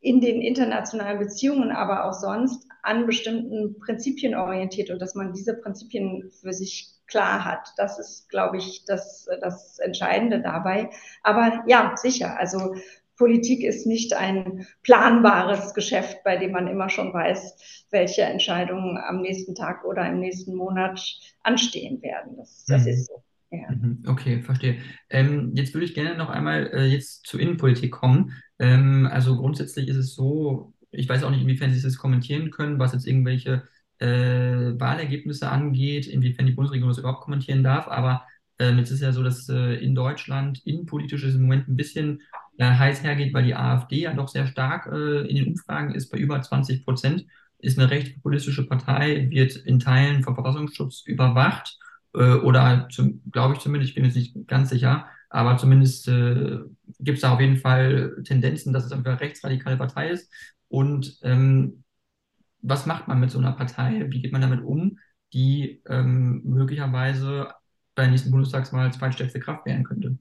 [0.00, 5.54] in den internationalen Beziehungen, aber auch sonst an bestimmten Prinzipien orientiert und dass man diese
[5.54, 7.68] Prinzipien für sich klar hat.
[7.78, 10.90] Das ist, glaube ich, das, das Entscheidende dabei.
[11.22, 12.36] Aber ja, sicher.
[12.38, 12.74] Also
[13.16, 19.22] Politik ist nicht ein planbares Geschäft, bei dem man immer schon weiß, welche Entscheidungen am
[19.22, 21.00] nächsten Tag oder im nächsten Monat
[21.42, 22.36] anstehen werden.
[22.36, 22.88] Das, das mhm.
[22.88, 23.23] ist so.
[23.62, 23.70] Ja.
[23.74, 24.02] Mhm.
[24.06, 24.78] Okay, verstehe.
[25.10, 28.32] Ähm, jetzt würde ich gerne noch einmal äh, jetzt zur Innenpolitik kommen.
[28.58, 32.78] Ähm, also grundsätzlich ist es so, ich weiß auch nicht, inwiefern Sie das kommentieren können,
[32.78, 33.64] was jetzt irgendwelche
[33.98, 38.24] äh, Wahlergebnisse angeht, inwiefern die Bundesregierung das überhaupt kommentieren darf, aber
[38.58, 42.22] ähm, jetzt ist ja so, dass äh, in Deutschland innenpolitisch ist im Moment ein bisschen
[42.58, 46.10] äh, heiß hergeht, weil die AfD ja doch sehr stark äh, in den Umfragen ist,
[46.10, 47.26] bei über 20 Prozent,
[47.58, 51.78] ist eine recht populistische Partei, wird in Teilen vom Verfassungsschutz überwacht
[52.14, 52.88] äh, oder
[53.30, 56.60] glaube ich zumindest, ich bin jetzt nicht ganz sicher, aber zumindest äh,
[57.00, 60.32] gibt es da auf jeden Fall Tendenzen, dass es eine rechtsradikale Partei ist.
[60.68, 61.84] Und ähm,
[62.62, 64.06] was macht man mit so einer Partei?
[64.08, 64.98] Wie geht man damit um,
[65.32, 67.48] die ähm, möglicherweise
[67.94, 70.18] bei der nächsten Bundestagswahl zweitstärkste Kraft werden könnte?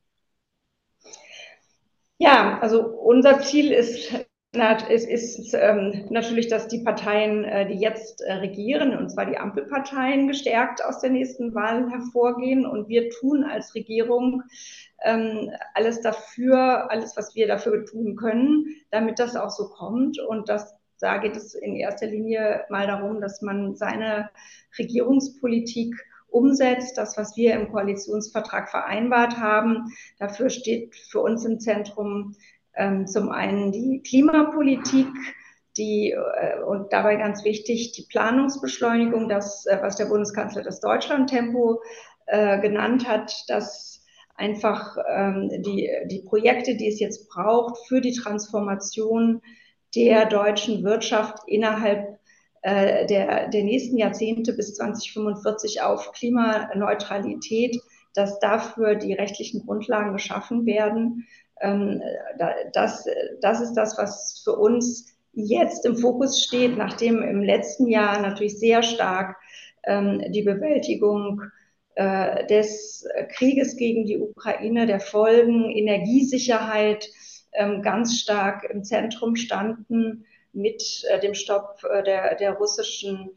[2.17, 4.13] Ja, also unser Ziel ist,
[4.53, 9.37] ist, ist ähm, natürlich, dass die Parteien, äh, die jetzt äh, regieren, und zwar die
[9.37, 12.65] Ampelparteien, gestärkt aus der nächsten Wahl hervorgehen.
[12.65, 14.43] Und wir tun als Regierung
[15.03, 20.19] ähm, alles dafür, alles, was wir dafür tun können, damit das auch so kommt.
[20.19, 24.29] Und das, da geht es in erster Linie mal darum, dass man seine
[24.77, 25.95] Regierungspolitik
[26.27, 29.93] umsetzt, das, was wir im Koalitionsvertrag vereinbart haben.
[30.19, 32.35] Dafür steht für uns im Zentrum
[32.75, 35.07] ähm, zum einen die Klimapolitik,
[35.77, 41.81] die äh, und dabei ganz wichtig die Planungsbeschleunigung, das, äh, was der Bundeskanzler das Deutschlandtempo
[42.25, 44.01] äh, genannt hat, dass
[44.35, 49.41] einfach ähm, die, die Projekte, die es jetzt braucht für die Transformation
[49.95, 52.19] der deutschen Wirtschaft innerhalb
[52.61, 57.79] äh, der, der nächsten Jahrzehnte bis 2045 auf Klimaneutralität,
[58.15, 61.27] dass dafür die rechtlichen Grundlagen geschaffen werden.
[61.63, 62.01] Ähm,
[62.73, 63.05] das,
[63.41, 68.59] das ist das, was für uns jetzt im Fokus steht, nachdem im letzten Jahr natürlich
[68.59, 69.37] sehr stark
[69.83, 71.41] ähm, die Bewältigung
[71.95, 77.07] äh, des Krieges gegen die Ukraine, der Folgen, Energiesicherheit
[77.53, 83.31] ähm, ganz stark im Zentrum standen mit äh, dem Stopp äh, der, der russischen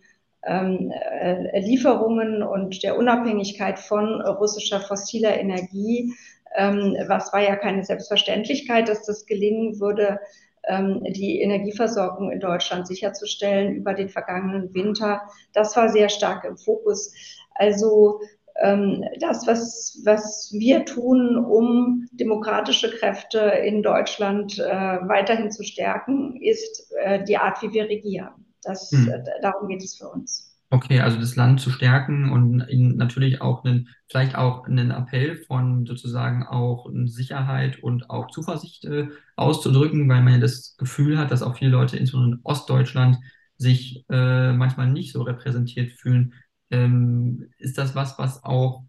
[1.55, 6.15] Lieferungen und der Unabhängigkeit von russischer fossiler Energie.
[6.55, 10.21] Ähm, was war ja keine Selbstverständlichkeit, dass das gelingen würde,
[10.67, 15.23] ähm, die Energieversorgung in Deutschland sicherzustellen über den vergangenen Winter.
[15.53, 17.13] Das war sehr stark im Fokus.
[17.55, 18.21] Also
[18.63, 26.41] ähm, das, was, was wir tun, um demokratische Kräfte in Deutschland äh, weiterhin zu stärken,
[26.41, 28.47] ist äh, die Art, wie wir regieren.
[28.63, 29.09] Das, hm.
[29.09, 30.46] äh, darum geht es für uns.
[30.69, 32.57] Okay, also das Land zu stärken und
[32.97, 39.09] natürlich auch einen, vielleicht auch einen Appell von sozusagen auch Sicherheit und auch Zuversicht äh,
[39.37, 43.19] auszudrücken, weil man ja das Gefühl hat, dass auch viele Leute, insbesondere in Ostdeutschland,
[43.59, 46.35] sich äh, manchmal nicht so repräsentiert fühlen
[46.71, 48.85] ähm, ist das was, was auch,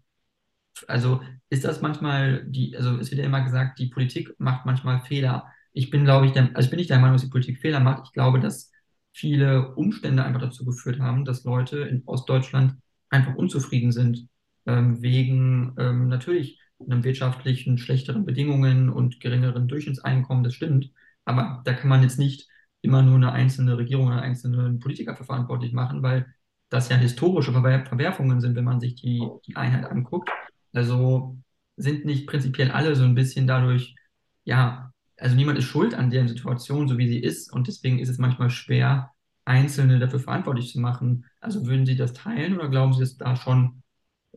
[0.86, 5.00] also ist das manchmal die, also es wird ja immer gesagt, die Politik macht manchmal
[5.02, 5.46] Fehler.
[5.72, 7.80] Ich bin, glaube ich, der, also ich bin nicht der Meinung, dass die Politik Fehler
[7.80, 8.04] macht.
[8.06, 8.70] Ich glaube, dass
[9.18, 12.76] viele Umstände einfach dazu geführt haben, dass Leute in Ostdeutschland
[13.10, 14.28] einfach unzufrieden sind,
[14.66, 20.92] ähm, wegen ähm, natürlich einem wirtschaftlichen schlechteren Bedingungen und geringeren Durchschnittseinkommen, das stimmt.
[21.24, 22.48] Aber da kann man jetzt nicht
[22.80, 26.26] immer nur eine einzelne Regierung oder einzelne Politiker für verantwortlich machen, weil
[26.68, 30.30] das ja historische Verwer Verwerfungen sind, wenn man sich die, die Einheit anguckt.
[30.72, 31.36] Also
[31.76, 33.96] sind nicht prinzipiell alle so ein bisschen dadurch,
[34.44, 34.87] ja,
[35.18, 37.52] also niemand ist schuld an deren Situation, so wie sie ist.
[37.52, 39.12] Und deswegen ist es manchmal schwer,
[39.44, 41.24] Einzelne dafür verantwortlich zu machen.
[41.40, 43.82] Also würden Sie das teilen oder glauben Sie, dass da schon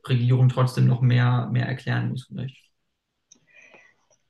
[0.07, 2.70] Regierung trotzdem noch mehr, mehr erklären muss vielleicht?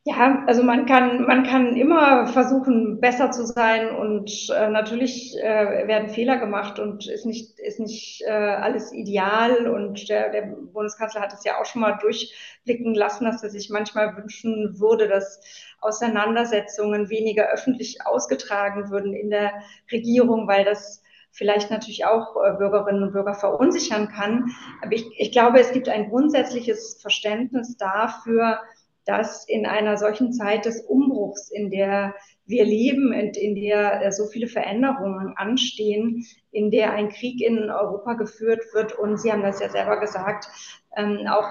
[0.04, 5.88] Ja, also man kann, man kann immer versuchen, besser zu sein und äh, natürlich äh,
[5.88, 9.68] werden Fehler gemacht und ist nicht, ist nicht äh, alles ideal.
[9.68, 13.70] Und der, der Bundeskanzler hat es ja auch schon mal durchblicken lassen, dass er sich
[13.70, 15.40] manchmal wünschen würde, dass
[15.82, 19.54] Auseinandersetzungen weniger öffentlich ausgetragen würden in der
[19.92, 24.52] Regierung, weil das vielleicht natürlich auch äh, Bürgerinnen und Bürger verunsichern kann.
[24.82, 28.60] Aber ich, ich glaube, es gibt ein grundsätzliches Verständnis dafür,
[29.06, 32.14] dass in einer solchen Zeit des Umbruchs, in der
[32.46, 37.70] wir leben und in der äh, so viele Veränderungen anstehen, in der ein Krieg in
[37.70, 40.48] Europa geführt wird und Sie haben das ja selber gesagt,
[40.96, 41.48] ähm, auch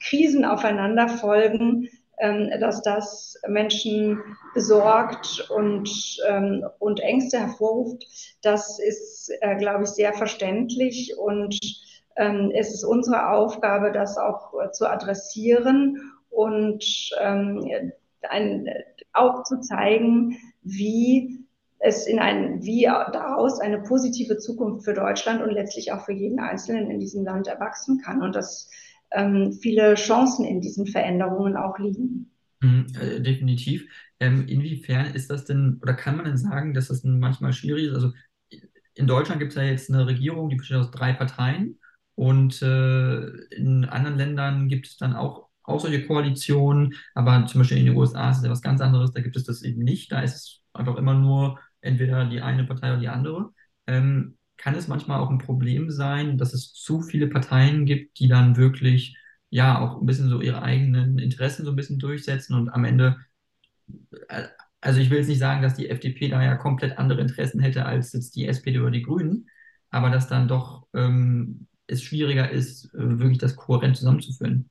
[0.00, 4.20] Krisen aufeinander folgen, ähm, dass das Menschen
[4.54, 8.04] besorgt und, ähm, und Ängste hervorruft.
[8.42, 11.58] Das ist, äh, glaube ich, sehr verständlich und
[12.52, 17.68] es ist unsere Aufgabe, das auch äh, zu adressieren und ähm,
[18.22, 18.68] ein,
[19.12, 21.44] auch zu zeigen, wie
[21.80, 26.38] es in ein, wie daraus eine positive Zukunft für Deutschland und letztlich auch für jeden
[26.38, 28.70] Einzelnen in diesem Land erwachsen kann und dass
[29.10, 32.30] ähm, viele Chancen in diesen Veränderungen auch liegen.
[32.60, 33.86] Mhm, äh, definitiv.
[34.20, 37.94] Ähm, inwiefern ist das denn, oder kann man denn sagen, dass das manchmal schwierig ist?
[37.94, 38.12] Also
[38.94, 41.80] in Deutschland gibt es ja jetzt eine Regierung, die besteht aus drei Parteien
[42.14, 47.78] und äh, in anderen Ländern gibt es dann auch auch solche Koalitionen, aber zum Beispiel
[47.78, 50.12] in den USA ist es ja was ganz anderes, da gibt es das eben nicht.
[50.12, 53.50] Da ist es einfach immer nur entweder die eine Partei oder die andere.
[53.86, 58.28] Ähm, kann es manchmal auch ein Problem sein, dass es zu viele Parteien gibt, die
[58.28, 59.16] dann wirklich
[59.50, 63.16] ja auch ein bisschen so ihre eigenen Interessen so ein bisschen durchsetzen und am Ende,
[64.28, 64.44] äh,
[64.80, 67.84] also ich will jetzt nicht sagen, dass die FDP da ja komplett andere Interessen hätte
[67.86, 69.48] als jetzt die SPD oder die Grünen,
[69.90, 74.70] aber dass dann doch ähm, es schwieriger ist, äh, wirklich das kohärent zusammenzuführen.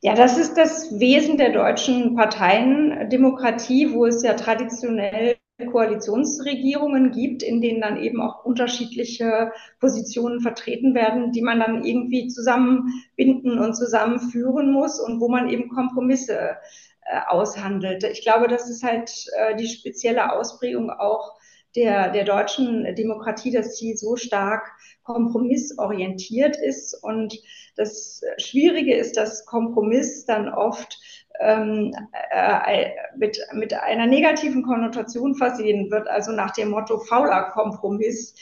[0.00, 5.36] Ja, das ist das Wesen der deutschen Parteiendemokratie, wo es ja traditionell
[5.72, 12.28] Koalitionsregierungen gibt, in denen dann eben auch unterschiedliche Positionen vertreten werden, die man dann irgendwie
[12.28, 16.58] zusammenbinden und zusammenführen muss und wo man eben Kompromisse
[17.02, 18.04] äh, aushandelt.
[18.04, 21.37] Ich glaube, das ist halt äh, die spezielle Ausprägung auch
[21.76, 24.70] der, der deutschen Demokratie, dass sie so stark
[25.02, 26.94] kompromissorientiert ist.
[27.02, 27.38] Und
[27.76, 30.98] das Schwierige ist, dass Kompromiss dann oft
[31.40, 31.94] ähm,
[32.30, 38.34] äh, mit, mit einer negativen Konnotation versehen wird, also nach dem Motto fauler Kompromiss.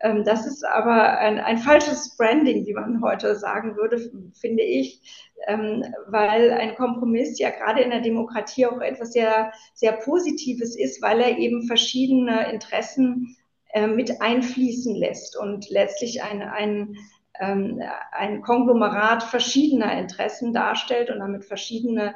[0.00, 5.02] Ähm, das ist aber ein, ein falsches Branding, wie man heute sagen würde, finde ich,
[5.46, 11.02] ähm, weil ein Kompromiss ja gerade in der Demokratie auch etwas sehr, sehr Positives ist,
[11.02, 13.36] weil er eben verschiedene Interessen
[13.72, 16.96] äh, mit einfließen lässt und letztlich ein, ein,
[17.38, 17.82] ähm,
[18.12, 22.14] ein Konglomerat verschiedener Interessen darstellt und damit verschiedene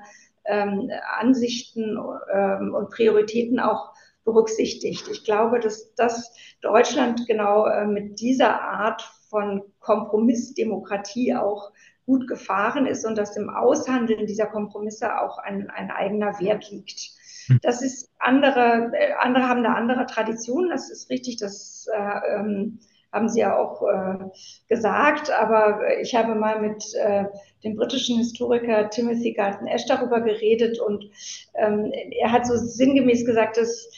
[1.19, 3.95] Ansichten und Prioritäten auch
[4.25, 5.07] berücksichtigt.
[5.09, 11.73] Ich glaube, dass das Deutschland genau äh, mit dieser Art von Kompromissdemokratie auch
[12.07, 17.11] gut gefahren ist und dass im Aushandeln dieser Kompromisse auch ein, ein eigener Wert liegt.
[17.47, 17.59] Hm.
[17.63, 22.79] Das ist andere, äh, andere haben da andere Traditionen, das ist richtig, das äh, ähm,
[23.13, 24.25] haben Sie ja auch äh,
[24.69, 27.25] gesagt, aber ich habe mal mit äh,
[27.63, 31.05] dem britischen Historiker Timothy Galton Ash darüber geredet und
[31.55, 33.89] ähm, er hat so sinngemäß gesagt, dass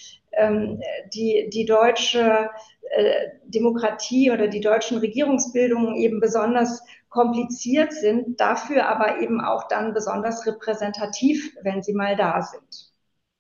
[1.15, 2.51] die, die deutsche
[2.91, 9.95] äh, Demokratie oder die deutschen Regierungsbildungen eben besonders kompliziert sind, dafür aber eben auch dann
[9.95, 12.93] besonders repräsentativ, wenn sie mal da sind.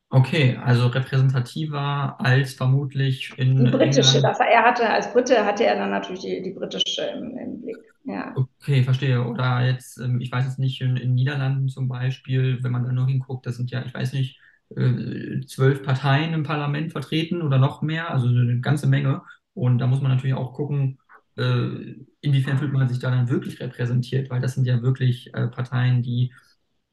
[0.08, 4.22] Okay, also repräsentativer als vermutlich in die britische.
[4.22, 7.76] Das, er hatte als Brite hatte er dann natürlich die, die britische im, im, Blick.
[8.04, 8.32] Ja.
[8.36, 9.24] Okay, verstehe.
[9.24, 12.92] Oder jetzt, ähm, ich weiß jetzt nicht, in, in Niederlanden zum Beispiel, wenn man da
[12.92, 17.82] nur hinguckt, das sind ja, ich weiß nicht, zwölf Parteien im Parlament vertreten oder noch
[17.82, 19.22] mehr, also eine ganze Menge.
[19.54, 20.98] Und da muss man natürlich auch gucken,
[21.36, 25.48] äh, inwiefern fühlt man sich da dann wirklich repräsentiert, weil das sind ja wirklich äh,
[25.48, 26.32] Parteien, die,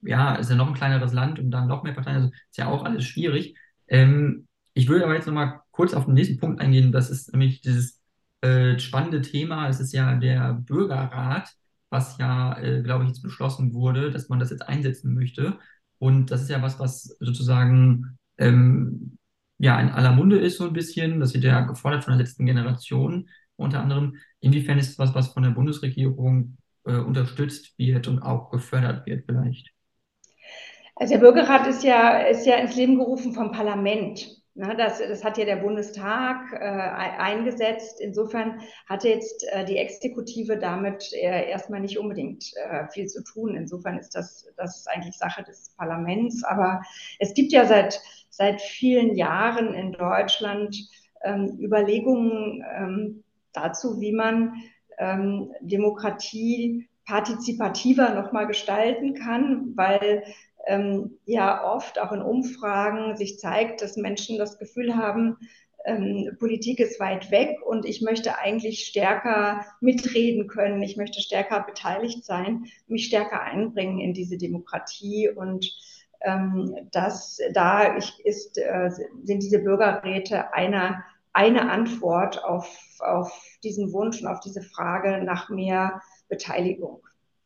[0.01, 2.67] ja, ist ja noch ein kleineres Land und dann noch mehr Parteien, also ist ja
[2.67, 3.57] auch alles schwierig.
[3.87, 6.91] Ähm, ich würde aber jetzt nochmal kurz auf den nächsten Punkt eingehen.
[6.91, 8.01] Das ist nämlich dieses
[8.41, 9.67] äh, spannende Thema.
[9.69, 11.53] Es ist ja der Bürgerrat,
[11.89, 15.59] was ja, äh, glaube ich, jetzt beschlossen wurde, dass man das jetzt einsetzen möchte.
[16.03, 19.17] Und das ist ja was, was sozusagen ähm,
[19.57, 21.21] ja in aller Munde ist so ein bisschen.
[21.21, 24.17] Das wird ja gefordert von der letzten Generation unter anderem.
[24.41, 29.23] Inwiefern ist es was, was von der Bundesregierung äh, unterstützt wird und auch gefördert wird
[29.25, 29.71] vielleicht?
[30.97, 34.42] Also der Bürgerrat ist ja, ist ja ins Leben gerufen vom Parlament.
[34.55, 37.99] Ne, das, das hat ja der Bundestag äh, eingesetzt.
[37.99, 43.55] Insofern hatte jetzt äh, die Exekutive damit äh, erstmal nicht unbedingt äh, viel zu tun.
[43.55, 46.43] Insofern ist das, das ist eigentlich Sache des Parlaments.
[46.43, 46.83] Aber
[47.17, 47.99] es gibt ja seit,
[48.29, 50.77] seit vielen Jahren in Deutschland
[51.23, 53.23] ähm, Überlegungen ähm,
[53.53, 54.53] dazu, wie man
[54.99, 60.23] ähm, Demokratie partizipativer nochmal gestalten kann, weil
[60.67, 65.37] ähm, ja oft auch in Umfragen sich zeigt, dass Menschen das Gefühl haben,
[65.85, 71.61] ähm, Politik ist weit weg und ich möchte eigentlich stärker mitreden können, ich möchte stärker
[71.61, 75.69] beteiligt sein, mich stärker einbringen in diese Demokratie und
[76.21, 78.89] ähm, das, da ist, äh,
[79.23, 81.03] sind diese Bürgerräte eine,
[81.33, 83.31] eine Antwort auf, auf
[83.63, 87.01] diesen Wunsch und auf diese Frage nach mehr Beteiligung.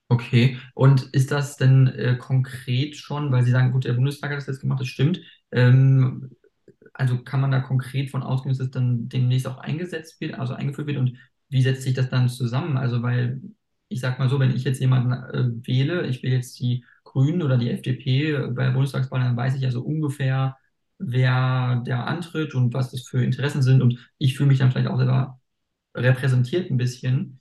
[0.09, 4.37] Okay, und ist das denn äh, konkret schon, weil Sie sagen, gut, der Bundestag hat
[4.37, 5.19] das jetzt gemacht, das stimmt.
[5.51, 6.31] Ähm,
[6.93, 10.53] also kann man da konkret von ausgehen, dass das dann demnächst auch eingesetzt wird, also
[10.53, 11.17] eingeführt wird und
[11.49, 12.77] wie setzt sich das dann zusammen?
[12.77, 13.41] Also, weil
[13.89, 17.41] ich sag mal so, wenn ich jetzt jemanden äh, wähle, ich will jetzt die Grünen
[17.43, 20.57] oder die FDP bei der Bundestagswahl, dann weiß ich ja so ungefähr,
[20.99, 24.87] wer der antritt und was das für Interessen sind und ich fühle mich dann vielleicht
[24.89, 25.39] auch selber
[25.95, 27.39] repräsentiert ein bisschen.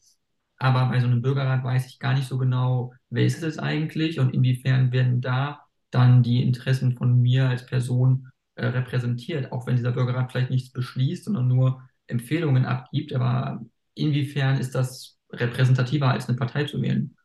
[0.59, 4.19] Aber bei so einem Bürgerrat weiß ich gar nicht so genau, wer ist es eigentlich
[4.21, 9.77] und inwiefern werden da dann die Interessen von mir als Person äh, repräsentiert, auch wenn
[9.77, 13.13] dieser Bürgerrat vielleicht nichts beschließt, sondern nur Empfehlungen abgibt.
[13.13, 13.63] Aber
[13.95, 17.17] inwiefern ist das repräsentativer als eine Partei zu wählen?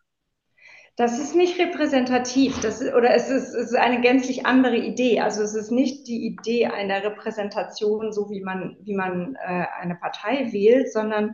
[0.98, 5.22] Das ist nicht repräsentativ, das ist, oder es ist, es ist eine gänzlich andere Idee.
[5.22, 9.96] Also es ist nicht die Idee einer Repräsentation, so wie man, wie man äh, eine
[9.96, 11.34] Partei wählt, sondern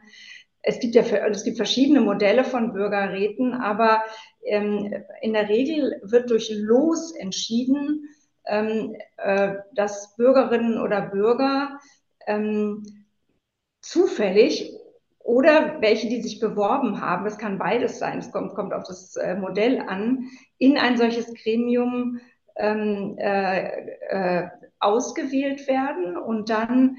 [0.67, 4.03] es gibt ja es gibt verschiedene Modelle von Bürgerräten, aber
[4.43, 8.09] ähm, in der Regel wird durch Los entschieden,
[8.45, 11.79] ähm, äh, dass Bürgerinnen oder Bürger
[12.27, 12.83] ähm,
[13.81, 14.73] zufällig
[15.19, 19.15] oder welche, die sich beworben haben, das kann beides sein, es kommt, kommt auf das
[19.15, 22.19] äh, Modell an, in ein solches Gremium
[22.57, 23.67] ähm, äh,
[24.09, 24.47] äh,
[24.79, 26.97] ausgewählt werden und dann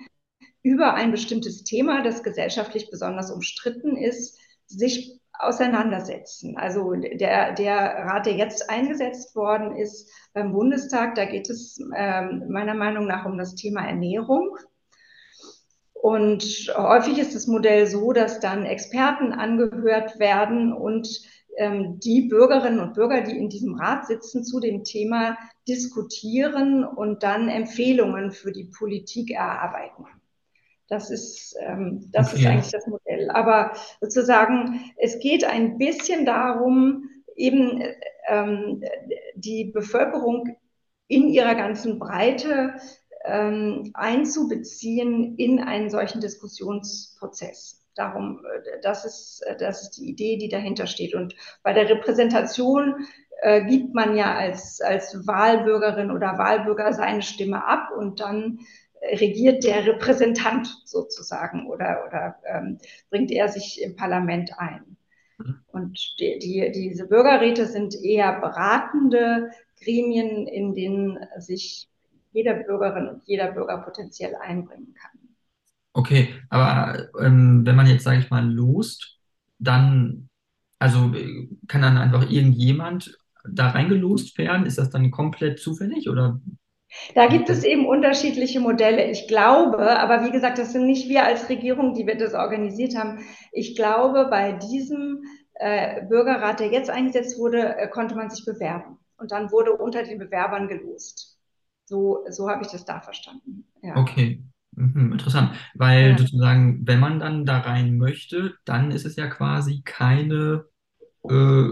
[0.63, 6.57] über ein bestimmtes Thema, das gesellschaftlich besonders umstritten ist, sich auseinandersetzen.
[6.57, 12.47] Also der, der Rat, der jetzt eingesetzt worden ist beim Bundestag, da geht es ähm,
[12.49, 14.57] meiner Meinung nach um das Thema Ernährung.
[15.95, 16.45] Und
[16.77, 21.09] häufig ist das Modell so, dass dann Experten angehört werden und
[21.57, 25.37] ähm, die Bürgerinnen und Bürger, die in diesem Rat sitzen, zu dem Thema
[25.67, 30.07] diskutieren und dann Empfehlungen für die Politik erarbeiten.
[30.89, 32.41] Das ist, ähm, das okay.
[32.41, 33.31] ist eigentlich das Modell.
[33.31, 37.83] Aber sozusagen, es geht ein bisschen darum, eben
[38.29, 38.83] ähm,
[39.35, 40.57] die Bevölkerung
[41.07, 42.75] in ihrer ganzen Breite
[43.25, 47.85] ähm, einzubeziehen in einen solchen Diskussionsprozess.
[47.95, 51.15] Darum, äh, das ist, das ist die Idee, die dahinter steht.
[51.15, 53.07] Und bei der Repräsentation
[53.41, 58.61] äh, gibt man ja als, als Wahlbürgerin oder Wahlbürger seine Stimme ab und dann
[59.03, 62.79] regiert der Repräsentant sozusagen oder, oder ähm,
[63.11, 64.97] bringt er sich im Parlament ein.
[65.39, 65.61] Mhm.
[65.69, 69.51] Und die, die, diese Bürgerräte sind eher beratende
[69.83, 71.89] Gremien, in denen sich
[72.33, 75.11] jeder Bürgerin und jeder Bürger potenziell einbringen kann.
[75.93, 79.19] Okay, aber ähm, wenn man jetzt, sage ich mal, lost,
[79.59, 80.29] dann,
[80.79, 81.13] also
[81.67, 84.67] kann dann einfach irgendjemand da reingelost werden?
[84.67, 86.41] Ist das dann komplett zufällig oder
[87.15, 89.11] da gibt es eben unterschiedliche Modelle.
[89.11, 92.97] Ich glaube, aber wie gesagt, das sind nicht wir als Regierung, die wir das organisiert
[92.97, 93.21] haben.
[93.53, 95.23] Ich glaube, bei diesem
[95.55, 98.99] äh, Bürgerrat, der jetzt eingesetzt wurde, äh, konnte man sich bewerben.
[99.17, 101.39] Und dann wurde unter den Bewerbern gelost.
[101.85, 103.65] So, so habe ich das da verstanden.
[103.83, 103.97] Ja.
[103.97, 104.43] Okay.
[104.73, 106.19] Mhm, interessant, weil ja.
[106.19, 110.67] sozusagen, wenn man dann da rein möchte, dann ist es ja quasi keine,
[111.25, 111.69] äh,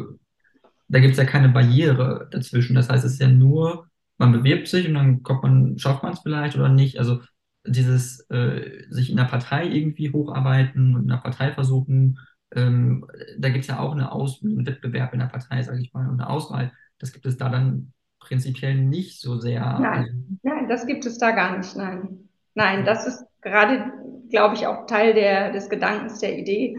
[0.88, 2.74] da gibt es ja keine Barriere dazwischen.
[2.74, 3.88] Das heißt, es ist ja nur
[4.18, 6.98] man bewirbt sich und dann kommt man, schafft man es vielleicht oder nicht.
[6.98, 7.20] Also
[7.66, 12.18] dieses äh, sich in der Partei irgendwie hocharbeiten und in der Partei versuchen,
[12.54, 13.06] ähm,
[13.38, 16.08] da gibt es ja auch eine Aus einen Wettbewerb in der Partei, sage ich mal,
[16.08, 16.72] und eine Auswahl.
[16.98, 19.60] Das gibt es da dann prinzipiell nicht so sehr.
[19.80, 22.28] Nein, nein, das gibt es da gar nicht, nein.
[22.54, 23.92] Nein, das ist gerade,
[24.30, 26.78] glaube ich, auch Teil der, des Gedankens, der Idee,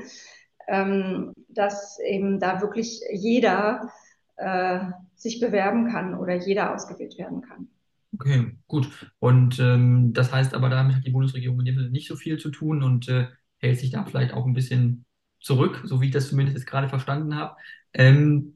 [0.68, 3.90] ähm, dass eben da wirklich jeder
[4.38, 4.80] äh,
[5.16, 7.68] sich bewerben kann oder jeder ausgewählt werden kann.
[8.14, 8.90] Okay, gut.
[9.20, 12.38] Und ähm, das heißt aber, damit hat die Bundesregierung in dem Sinne nicht so viel
[12.38, 13.28] zu tun und äh,
[13.60, 15.06] hält sich da vielleicht auch ein bisschen
[15.40, 17.56] zurück, so wie ich das zumindest jetzt gerade verstanden habe.
[17.94, 18.56] Ähm,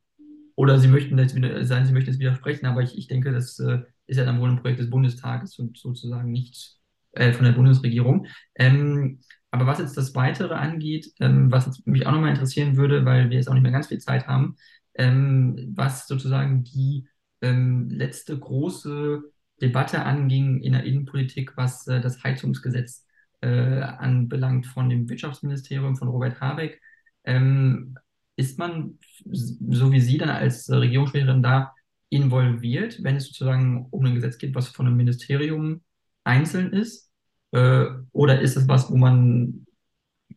[0.56, 3.60] oder Sie möchten jetzt wieder sein, Sie möchten jetzt widersprechen, aber ich, ich denke, das
[3.60, 6.78] äh, ist ja dann wohl ein Projekt des Bundestages und sozusagen nicht
[7.14, 8.28] äh, von der Bundesregierung.
[8.56, 9.20] Ähm,
[9.52, 13.38] aber was jetzt das Weitere angeht, ähm, was mich auch nochmal interessieren würde, weil wir
[13.38, 14.56] jetzt auch nicht mehr ganz viel Zeit haben,
[14.96, 17.08] ähm, was sozusagen die
[17.42, 19.24] ähm, letzte große
[19.62, 23.06] Debatte anging in der Innenpolitik, was äh, das Heizungsgesetz
[23.42, 26.82] äh, anbelangt von dem Wirtschaftsministerium von Robert Habeck.
[27.24, 27.98] Ähm,
[28.36, 31.74] ist man, so wie Sie dann als Regierungssprecherin da,
[32.10, 35.82] involviert, wenn es sozusagen um ein Gesetz geht, was von einem Ministerium
[36.24, 37.10] einzeln ist?
[37.52, 39.66] Äh, oder ist es was, wo man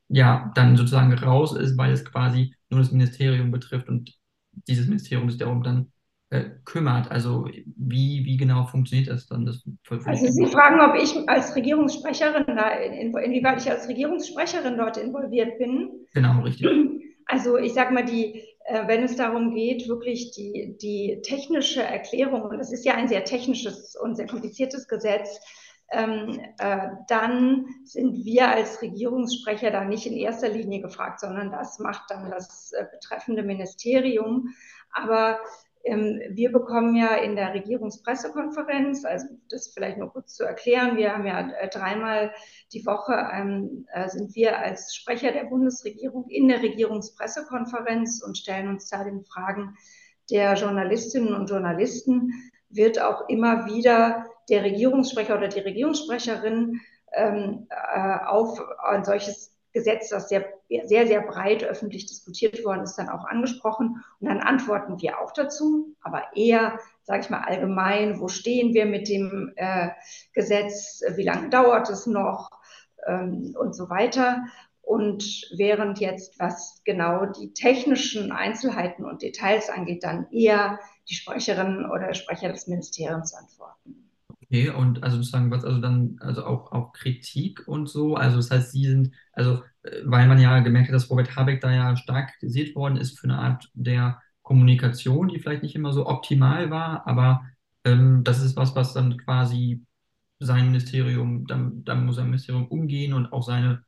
[0.09, 4.15] ja dann sozusagen raus ist, weil es quasi nur das Ministerium betrifft und
[4.69, 5.93] dieses Ministerium sich darum dann
[6.31, 7.11] äh, kümmert?
[7.11, 7.47] Also
[7.77, 9.47] wie, wie genau funktioniert das dann?
[9.47, 9.65] Das
[10.05, 15.59] also Sie fragen, ob ich als Regierungssprecherin da, in, inwieweit ich als Regierungssprecherin dort involviert
[15.59, 15.91] bin.
[16.13, 16.69] Genau, richtig.
[17.27, 22.43] Also ich sage mal, die, äh, wenn es darum geht, wirklich die, die technische Erklärung,
[22.43, 25.41] und das ist ja ein sehr technisches und sehr kompliziertes Gesetz,
[25.95, 31.79] ähm, äh, dann sind wir als Regierungssprecher da nicht in erster Linie gefragt, sondern das
[31.79, 34.55] macht dann das äh, betreffende Ministerium.
[34.93, 35.39] Aber
[35.85, 41.13] ähm, wir bekommen ja in der Regierungspressekonferenz, also das vielleicht nur kurz zu erklären, wir
[41.13, 42.33] haben ja äh, dreimal
[42.73, 48.69] die Woche, ähm, äh, sind wir als Sprecher der Bundesregierung in der Regierungspressekonferenz und stellen
[48.69, 49.77] uns da den Fragen
[50.31, 52.33] der Journalistinnen und Journalisten,
[52.71, 56.81] wird auch immer wieder der Regierungssprecher oder die Regierungssprecherin
[57.13, 60.47] ähm, äh, auf ein solches Gesetz, das sehr,
[60.85, 64.05] sehr, sehr breit öffentlich diskutiert worden ist, dann auch angesprochen.
[64.21, 68.87] Und dann antworten wir auch dazu, aber eher, sage ich mal, allgemein, wo stehen wir
[68.87, 69.89] mit dem äh,
[70.33, 72.51] Gesetz, wie lange dauert es noch
[73.07, 74.45] ähm, und so weiter.
[74.81, 75.25] Und
[75.57, 80.79] während jetzt, was genau die technischen Einzelheiten und Details angeht, dann eher
[81.09, 84.04] die Sprecherin oder der Sprecher des Ministeriums antworten.
[84.51, 88.51] Okay, und also sozusagen, was also dann, also auch, auch Kritik und so, also das
[88.51, 91.97] heißt, Sie sind, also äh, weil man ja gemerkt hat, dass Robert Habeck da ja
[91.97, 96.71] stark kritisiert worden ist für eine Art der Kommunikation, die vielleicht nicht immer so optimal
[96.71, 97.45] war, aber
[97.85, 99.85] ähm, das ist was, was dann quasi
[100.41, 103.85] sein Ministerium, dann, dann muss sein Ministerium umgehen und auch seine,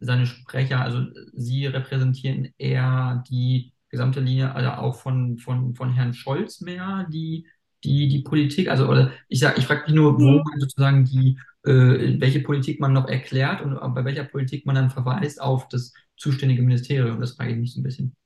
[0.00, 1.04] seine Sprecher, also
[1.34, 7.46] Sie repräsentieren eher die gesamte Linie, also auch von, von, von Herrn Scholz mehr, die
[7.86, 11.38] die, die Politik, also oder ich sag, ich frage mich nur, wo man sozusagen die,
[11.64, 15.92] äh, welche Politik man noch erklärt und bei welcher Politik man dann verweist auf das
[16.16, 17.20] zuständige Ministerium.
[17.20, 18.16] Das frage ich mich so ein bisschen.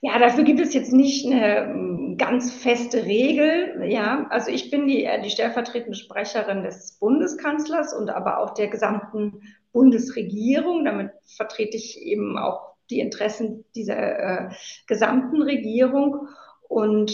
[0.00, 3.84] Ja, dafür gibt es jetzt nicht eine ähm, ganz feste Regel.
[3.88, 8.68] Ja, also ich bin die, äh, die stellvertretende Sprecherin des Bundeskanzlers und aber auch der
[8.68, 9.42] gesamten
[9.72, 10.84] Bundesregierung.
[10.84, 14.50] Damit vertrete ich eben auch die Interessen dieser äh,
[14.86, 16.28] gesamten Regierung.
[16.68, 17.12] Und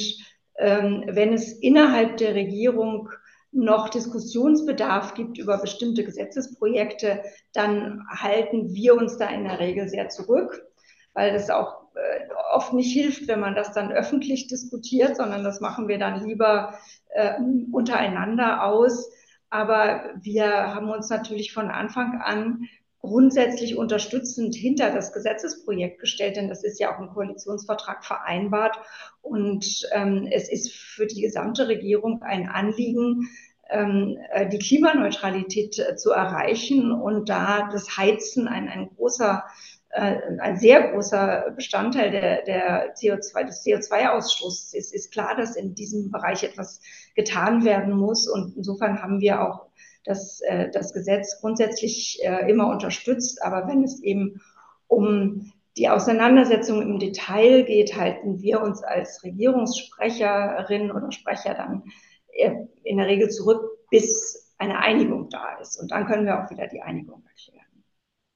[0.57, 3.11] wenn es innerhalb der Regierung
[3.55, 10.09] noch Diskussionsbedarf gibt über bestimmte Gesetzesprojekte, dann halten wir uns da in der Regel sehr
[10.09, 10.67] zurück,
[11.15, 15.61] weil das auch äh, oft nicht hilft, wenn man das dann öffentlich diskutiert, sondern das
[15.61, 16.79] machen wir dann lieber
[17.11, 17.35] äh,
[17.71, 19.11] untereinander aus.
[19.51, 22.67] Aber wir haben uns natürlich von Anfang an
[23.05, 28.77] grundsätzlich unterstützend hinter das Gesetzesprojekt gestellt, denn das ist ja auch im Koalitionsvertrag vereinbart.
[29.23, 33.29] Und ähm, es ist für die gesamte Regierung ein Anliegen,
[33.71, 39.45] ähm, äh, die Klimaneutralität äh, zu erreichen und da das Heizen ein, ein großer
[39.91, 45.75] äh, ein sehr großer Bestandteil der, der CO2, des CO2-Ausstoßes ist, ist klar, dass in
[45.75, 46.81] diesem Bereich etwas
[47.15, 48.29] getan werden muss.
[48.29, 49.67] Und insofern haben wir auch
[50.05, 53.43] das, äh, das Gesetz grundsätzlich äh, immer unterstützt.
[53.43, 54.41] Aber wenn es eben
[54.87, 61.83] um die Auseinandersetzung im Detail geht, halten wir uns als Regierungssprecherin oder Sprecher dann
[62.33, 62.53] äh,
[62.85, 65.81] in der Regel zurück, bis eine Einigung da ist.
[65.81, 67.65] Und dann können wir auch wieder die Einigung erklären.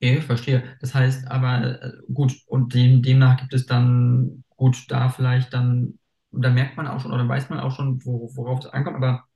[0.01, 0.63] Okay, verstehe.
[0.81, 5.99] Das heißt aber, äh, gut, und dem, demnach gibt es dann, gut, da vielleicht dann,
[6.31, 9.28] da merkt man auch schon oder weiß man auch schon, worauf es ankommt, aber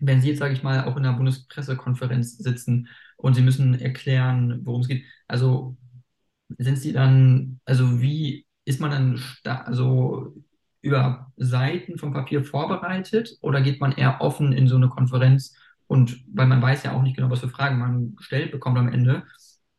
[0.00, 4.60] wenn Sie jetzt, sage ich mal, auch in der Bundespressekonferenz sitzen und Sie müssen erklären,
[4.64, 5.76] worum es geht, also
[6.58, 10.34] sind Sie dann, also wie ist man dann also
[10.82, 15.54] über Seiten vom Papier vorbereitet oder geht man eher offen in so eine Konferenz
[15.86, 18.88] und weil man weiß ja auch nicht genau, was für Fragen man gestellt bekommt am
[18.92, 19.24] Ende.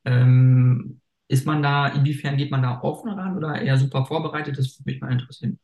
[0.06, 4.58] Ähm, ist man da, inwiefern geht man da offen ran oder eher super vorbereitet?
[4.58, 5.60] Das würde mich mal interessieren.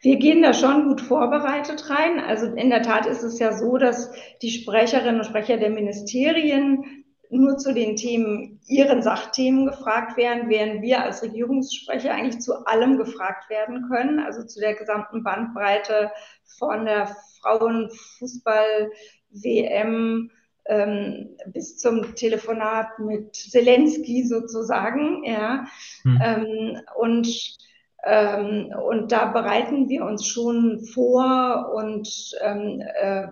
[0.00, 2.18] Wir gehen da schon gut vorbereitet rein.
[2.20, 4.10] Also in der Tat ist es ja so, dass
[4.42, 10.82] die Sprecherinnen und Sprecher der Ministerien nur zu den Themen, ihren Sachthemen gefragt werden, während
[10.82, 16.12] wir als Regierungssprecher eigentlich zu allem gefragt werden können, also zu der gesamten Bandbreite
[16.58, 20.30] von der Frauenfußball-WM
[20.66, 25.66] ähm, bis zum Telefonat mit Zelensky sozusagen, ja.
[26.02, 26.20] Hm.
[26.22, 27.58] Ähm, und
[28.04, 32.08] ähm, und da bereiten wir uns schon vor und
[32.42, 33.26] ähm, äh,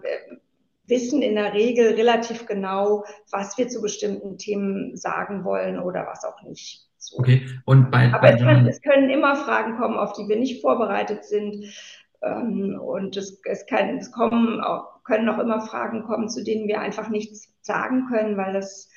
[0.86, 6.24] wissen in der Regel relativ genau, was wir zu bestimmten Themen sagen wollen oder was
[6.24, 6.86] auch nicht.
[6.98, 7.18] So.
[7.18, 10.36] Okay, und bei, Aber bei es, können, es, können, immer Fragen kommen, auf die wir
[10.36, 11.66] nicht vorbereitet sind.
[12.22, 16.68] Ähm, und es, es, kann, es kommen auch, können auch immer Fragen kommen, zu denen
[16.68, 18.88] wir einfach nichts sagen können, weil es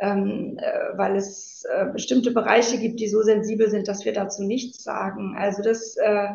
[0.00, 4.42] ähm, äh, weil es äh, bestimmte Bereiche gibt, die so sensibel sind, dass wir dazu
[4.42, 5.36] nichts sagen.
[5.36, 6.28] Also das, äh,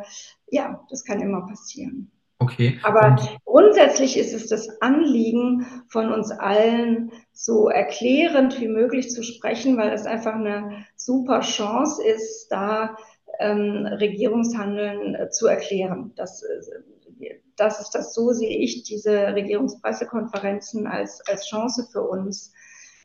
[0.50, 2.12] ja, das kann immer passieren.
[2.40, 2.78] Okay.
[2.84, 9.24] Aber Und grundsätzlich ist es das Anliegen von uns allen, so erklärend wie möglich zu
[9.24, 12.98] sprechen, weil es einfach eine super Chance ist, da
[13.40, 16.12] ähm, Regierungshandeln äh, zu erklären.
[16.16, 22.52] Das, äh, das ist das, so sehe ich diese Regierungspressekonferenzen als, als Chance für uns,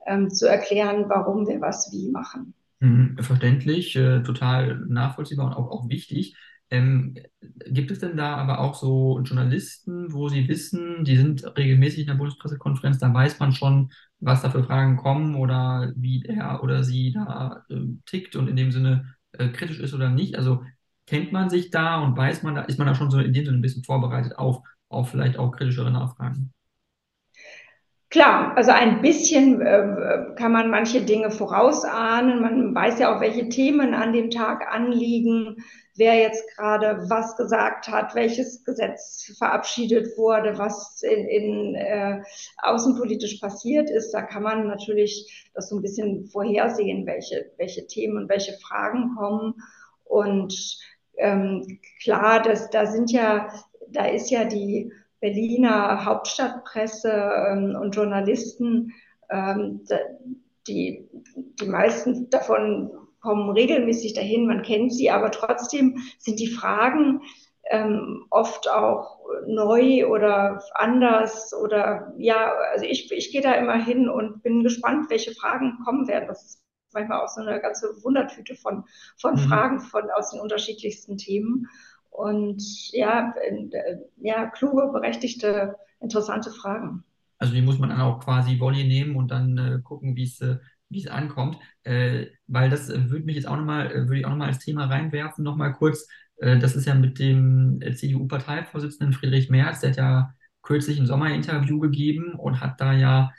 [0.08, 2.54] ähm, zu erklären, warum wir was wie machen.
[2.80, 6.36] Mhm, verständlich, äh, total nachvollziehbar und auch, auch wichtig.
[6.70, 7.16] Ähm,
[7.66, 12.06] gibt es denn da aber auch so Journalisten, wo Sie wissen, die sind regelmäßig in
[12.08, 13.90] der Bundespressekonferenz, da weiß man schon,
[14.20, 18.56] was da für Fragen kommen oder wie er oder sie da äh, tickt und in
[18.56, 20.36] dem Sinne äh, kritisch ist oder nicht?
[20.36, 20.62] Also
[21.06, 23.44] kennt man sich da und weiß man da, ist man da schon so in dem
[23.46, 26.52] Sinne ein bisschen vorbereitet auf, auf vielleicht auch kritischere Nachfragen?
[28.10, 32.40] Klar, also ein bisschen äh, kann man manche Dinge vorausahnen.
[32.40, 35.62] Man weiß ja auch, welche Themen an dem Tag anliegen,
[35.94, 42.22] wer jetzt gerade was gesagt hat, welches Gesetz verabschiedet wurde, was in, in äh,
[42.56, 44.12] außenpolitisch passiert ist.
[44.12, 49.16] Da kann man natürlich das so ein bisschen vorhersehen, welche, welche Themen und welche Fragen
[49.16, 49.54] kommen.
[50.04, 50.78] Und
[51.18, 53.52] ähm, klar, das, da sind ja,
[53.88, 58.92] da ist ja die Berliner Hauptstadtpresse ähm, und Journalisten,
[59.30, 59.84] ähm,
[60.66, 61.08] die,
[61.60, 62.90] die meisten davon
[63.20, 67.22] kommen regelmäßig dahin, man kennt sie, aber trotzdem sind die Fragen
[67.70, 74.08] ähm, oft auch neu oder anders oder ja, also ich, ich gehe da immer hin
[74.08, 76.28] und bin gespannt, welche Fragen kommen werden.
[76.28, 76.62] Das ist
[76.92, 78.84] manchmal auch so eine ganze Wundertüte von,
[79.18, 79.38] von mhm.
[79.38, 81.68] Fragen von, aus den unterschiedlichsten Themen
[82.10, 87.04] und ja, äh, ja, kluge, berechtigte, interessante Fragen.
[87.38, 90.40] Also die muss man dann auch quasi Volley nehmen und dann äh, gucken, wie es
[90.40, 90.56] äh,
[90.90, 94.30] wie es ankommt, äh, weil das äh, würde mich jetzt auch nochmal, würde ich auch
[94.30, 96.08] nochmal als Thema reinwerfen, nochmal kurz.
[96.40, 102.34] Das ist ja mit dem CDU-Parteivorsitzenden Friedrich Merz, der hat ja kürzlich ein Sommerinterview gegeben
[102.34, 103.32] und hat da ja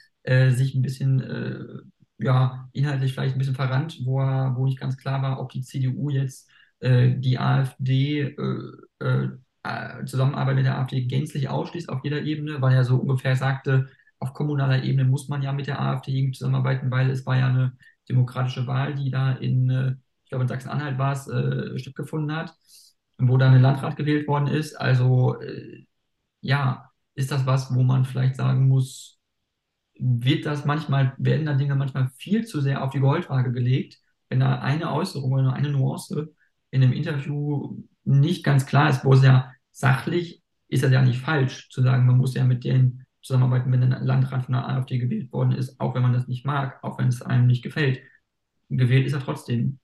[0.50, 5.22] sich ein bisschen, ja, inhaltlich vielleicht ein bisschen verrannt, wo, er, wo nicht ganz klar
[5.22, 6.50] war, ob die CDU jetzt
[6.80, 9.30] äh, die AfD äh,
[9.64, 13.90] äh, Zusammenarbeit mit der AfD gänzlich ausschließt auf jeder Ebene, weil er so ungefähr sagte,
[14.20, 17.48] auf kommunaler Ebene muss man ja mit der AfD irgendwie zusammenarbeiten, weil es war ja
[17.48, 17.78] eine
[18.10, 21.30] demokratische Wahl, die da in, ich glaube in Sachsen-Anhalt war es,
[21.82, 22.54] stattgefunden hat,
[23.18, 24.76] wo dann ein Landrat gewählt worden ist.
[24.76, 25.38] Also
[26.42, 29.20] ja, ist das was, wo man vielleicht sagen muss,
[30.00, 34.00] wird das manchmal, werden da Dinge manchmal viel zu sehr auf die Goldwaage gelegt,
[34.30, 36.34] wenn da eine Äußerung oder eine Nuance
[36.72, 41.20] in einem Interview nicht ganz klar ist, wo es ja sachlich ist das ja nicht
[41.20, 44.98] falsch zu sagen, man muss ja mit denen zusammenarbeiten, wenn ein Landrat von der AfD
[44.98, 48.00] gewählt worden ist, auch wenn man das nicht mag, auch wenn es einem nicht gefällt.
[48.70, 49.80] Gewählt ist er trotzdem.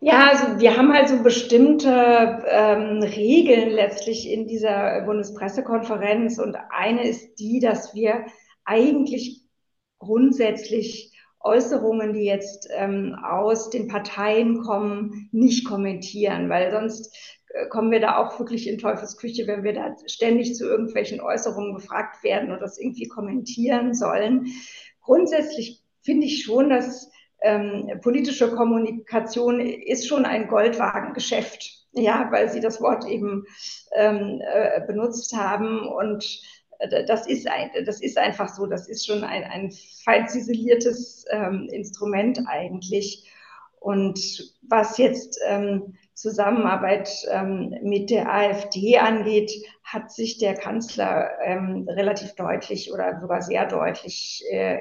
[0.00, 7.08] Ja, also wir haben halt so bestimmte ähm, Regeln letztlich in dieser Bundespressekonferenz und eine
[7.08, 8.26] ist die, dass wir
[8.64, 9.42] eigentlich
[9.98, 17.16] grundsätzlich Äußerungen, die jetzt ähm, aus den Parteien kommen, nicht kommentieren, weil sonst
[17.54, 21.74] äh, kommen wir da auch wirklich in Teufelsküche, wenn wir da ständig zu irgendwelchen Äußerungen
[21.74, 24.46] gefragt werden und das irgendwie kommentieren sollen.
[25.00, 27.10] Grundsätzlich finde ich schon, dass
[27.40, 33.44] ähm, politische Kommunikation ist schon ein Goldwagengeschäft, ja, weil Sie das Wort eben
[33.94, 36.24] ähm, äh, benutzt haben und
[36.78, 39.72] das ist, ein, das ist einfach so, das ist schon ein, ein
[40.04, 43.28] fein ziseliertes ähm, Instrument eigentlich.
[43.80, 49.52] Und was jetzt ähm, Zusammenarbeit ähm, mit der AfD angeht,
[49.84, 54.78] hat sich der Kanzler ähm, relativ deutlich oder sogar sehr deutlich äh,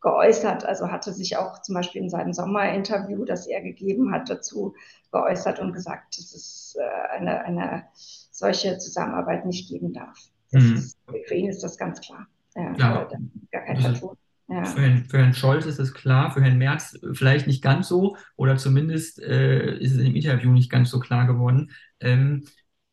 [0.00, 0.64] geäußert.
[0.64, 4.74] Also hatte sich auch zum Beispiel in seinem Sommerinterview, das er gegeben hat, dazu
[5.12, 7.84] geäußert und gesagt, dass es äh, eine, eine
[8.30, 10.30] solche Zusammenarbeit nicht geben darf.
[10.52, 10.82] Mhm.
[11.26, 12.26] Für ihn ist das ganz klar.
[12.54, 13.08] Ja, ja.
[13.52, 14.16] Gar kein Vertun.
[14.48, 14.64] Ja.
[14.64, 18.16] Für, Herrn, für, Herrn, Scholz ist es klar, für Herrn Merz vielleicht nicht ganz so
[18.36, 21.72] oder zumindest äh, ist es im Interview nicht ganz so klar geworden.
[21.98, 22.46] Ähm,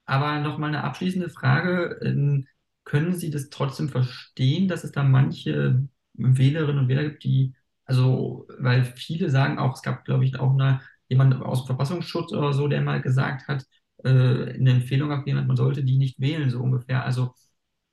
[0.05, 1.99] aber nochmal eine abschließende Frage.
[2.03, 2.47] Ähm,
[2.85, 7.53] können Sie das trotzdem verstehen, dass es da manche Wählerinnen und Wähler gibt, die,
[7.85, 12.33] also, weil viele sagen auch, es gab, glaube ich, auch eine, jemand aus dem Verfassungsschutz
[12.33, 13.65] oder so, der mal gesagt hat,
[14.03, 17.05] äh, eine Empfehlung abgegeben hat, man sollte die nicht wählen, so ungefähr.
[17.05, 17.33] Also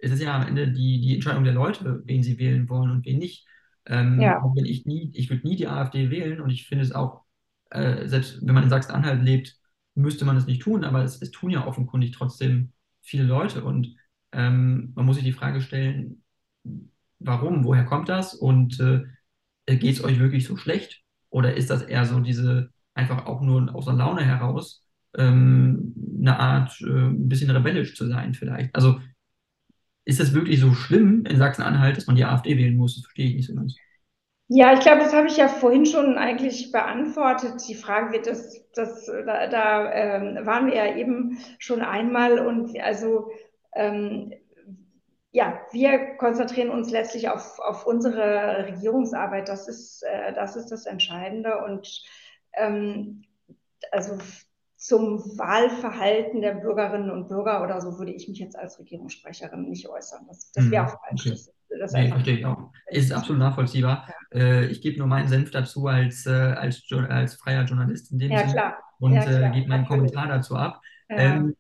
[0.01, 3.05] es ist ja am Ende die, die Entscheidung der Leute, wen sie wählen wollen und
[3.05, 3.47] wen nicht.
[3.87, 4.43] Ähm, ja.
[4.55, 7.25] Wenn ich nie, ich würde nie die AfD wählen und ich finde es auch,
[7.71, 9.57] äh, selbst wenn man in Sachsen-Anhalt lebt,
[9.95, 12.73] müsste man es nicht tun, aber es, es, tun ja offenkundig trotzdem
[13.03, 13.97] viele Leute und
[14.33, 16.23] ähm, man muss sich die Frage stellen,
[17.19, 19.03] warum, woher kommt das und äh,
[19.67, 23.75] geht es euch wirklich so schlecht oder ist das eher so diese, einfach auch nur
[23.75, 24.85] aus der Laune heraus,
[25.17, 28.75] ähm, eine Art, äh, ein bisschen rebellisch zu sein vielleicht?
[28.75, 29.01] Also
[30.05, 32.97] ist das wirklich so schlimm in Sachsen-Anhalt, dass man die AfD wählen muss?
[32.97, 33.77] Das verstehe ich nicht so ganz.
[34.49, 37.63] Ja, ich glaube, das habe ich ja vorhin schon eigentlich beantwortet.
[37.69, 42.77] Die Frage wird, das, das, da, da ähm, waren wir ja eben schon einmal und
[42.81, 43.31] also
[43.77, 44.33] ähm,
[45.31, 49.49] ja, wir konzentrieren uns letztlich auf, auf unsere Regierungsarbeit.
[49.49, 52.03] Das ist, äh, das ist das Entscheidende und
[52.55, 53.23] ähm,
[53.93, 54.19] also
[54.81, 59.87] zum Wahlverhalten der Bürgerinnen und Bürger oder so würde ich mich jetzt als Regierungssprecherin nicht
[59.87, 60.25] äußern.
[60.27, 61.27] Das, das wäre hm, auch falsch.
[61.27, 61.31] Okay.
[61.31, 62.71] Das, das nee, verstehe ich auch.
[62.87, 64.09] Ist absolut nachvollziehbar.
[64.33, 64.41] Ja.
[64.41, 68.33] Äh, ich gebe nur meinen Senf dazu als, äh, als, als freier Journalist in dem
[68.33, 70.81] ja, Sinne und ja, äh, gebe meinen Kommentar dazu ab.
[71.11, 71.55] Ähm,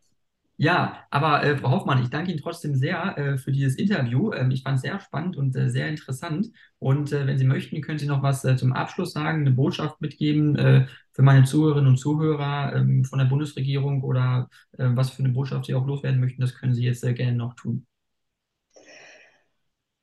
[0.60, 4.30] ja, aber äh, Frau Hoffmann, ich danke Ihnen trotzdem sehr äh, für dieses Interview.
[4.34, 6.48] Ähm, ich fand es sehr spannend und äh, sehr interessant.
[6.78, 10.02] Und äh, wenn Sie möchten, können Sie noch was äh, zum Abschluss sagen, eine Botschaft
[10.02, 15.32] mitgeben äh, für meine Zuhörerinnen und Zuhörer ähm, von der Bundesregierung oder was für eine
[15.32, 16.42] Botschaft Sie auch loswerden möchten.
[16.42, 17.86] Das können Sie jetzt gerne noch tun.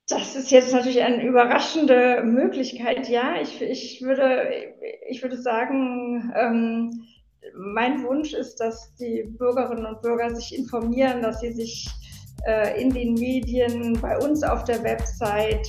[0.08, 3.08] Das ist jetzt natürlich eine überraschende Möglichkeit.
[3.08, 4.74] Ja, ich, ich, würde,
[5.08, 7.04] ich würde sagen, ähm,
[7.56, 11.88] mein Wunsch ist, dass die Bürgerinnen und Bürger sich informieren, dass sie sich
[12.46, 15.66] äh, in den Medien, bei uns auf der Website,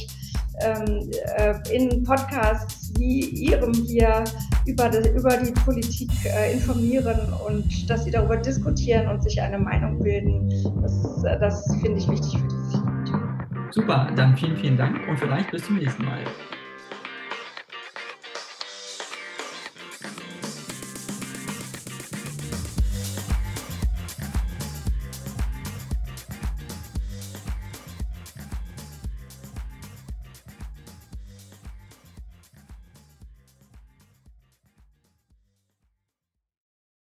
[0.61, 4.23] ähm, äh, in Podcasts wie Ihrem hier
[4.65, 9.57] über die, über die Politik äh, informieren und dass sie darüber diskutieren und sich eine
[9.57, 10.49] Meinung bilden.
[10.81, 13.11] Das, äh, das finde ich wichtig für dieses Land.
[13.71, 16.19] Super, dann vielen, vielen Dank und vielleicht bis zum nächsten Mal.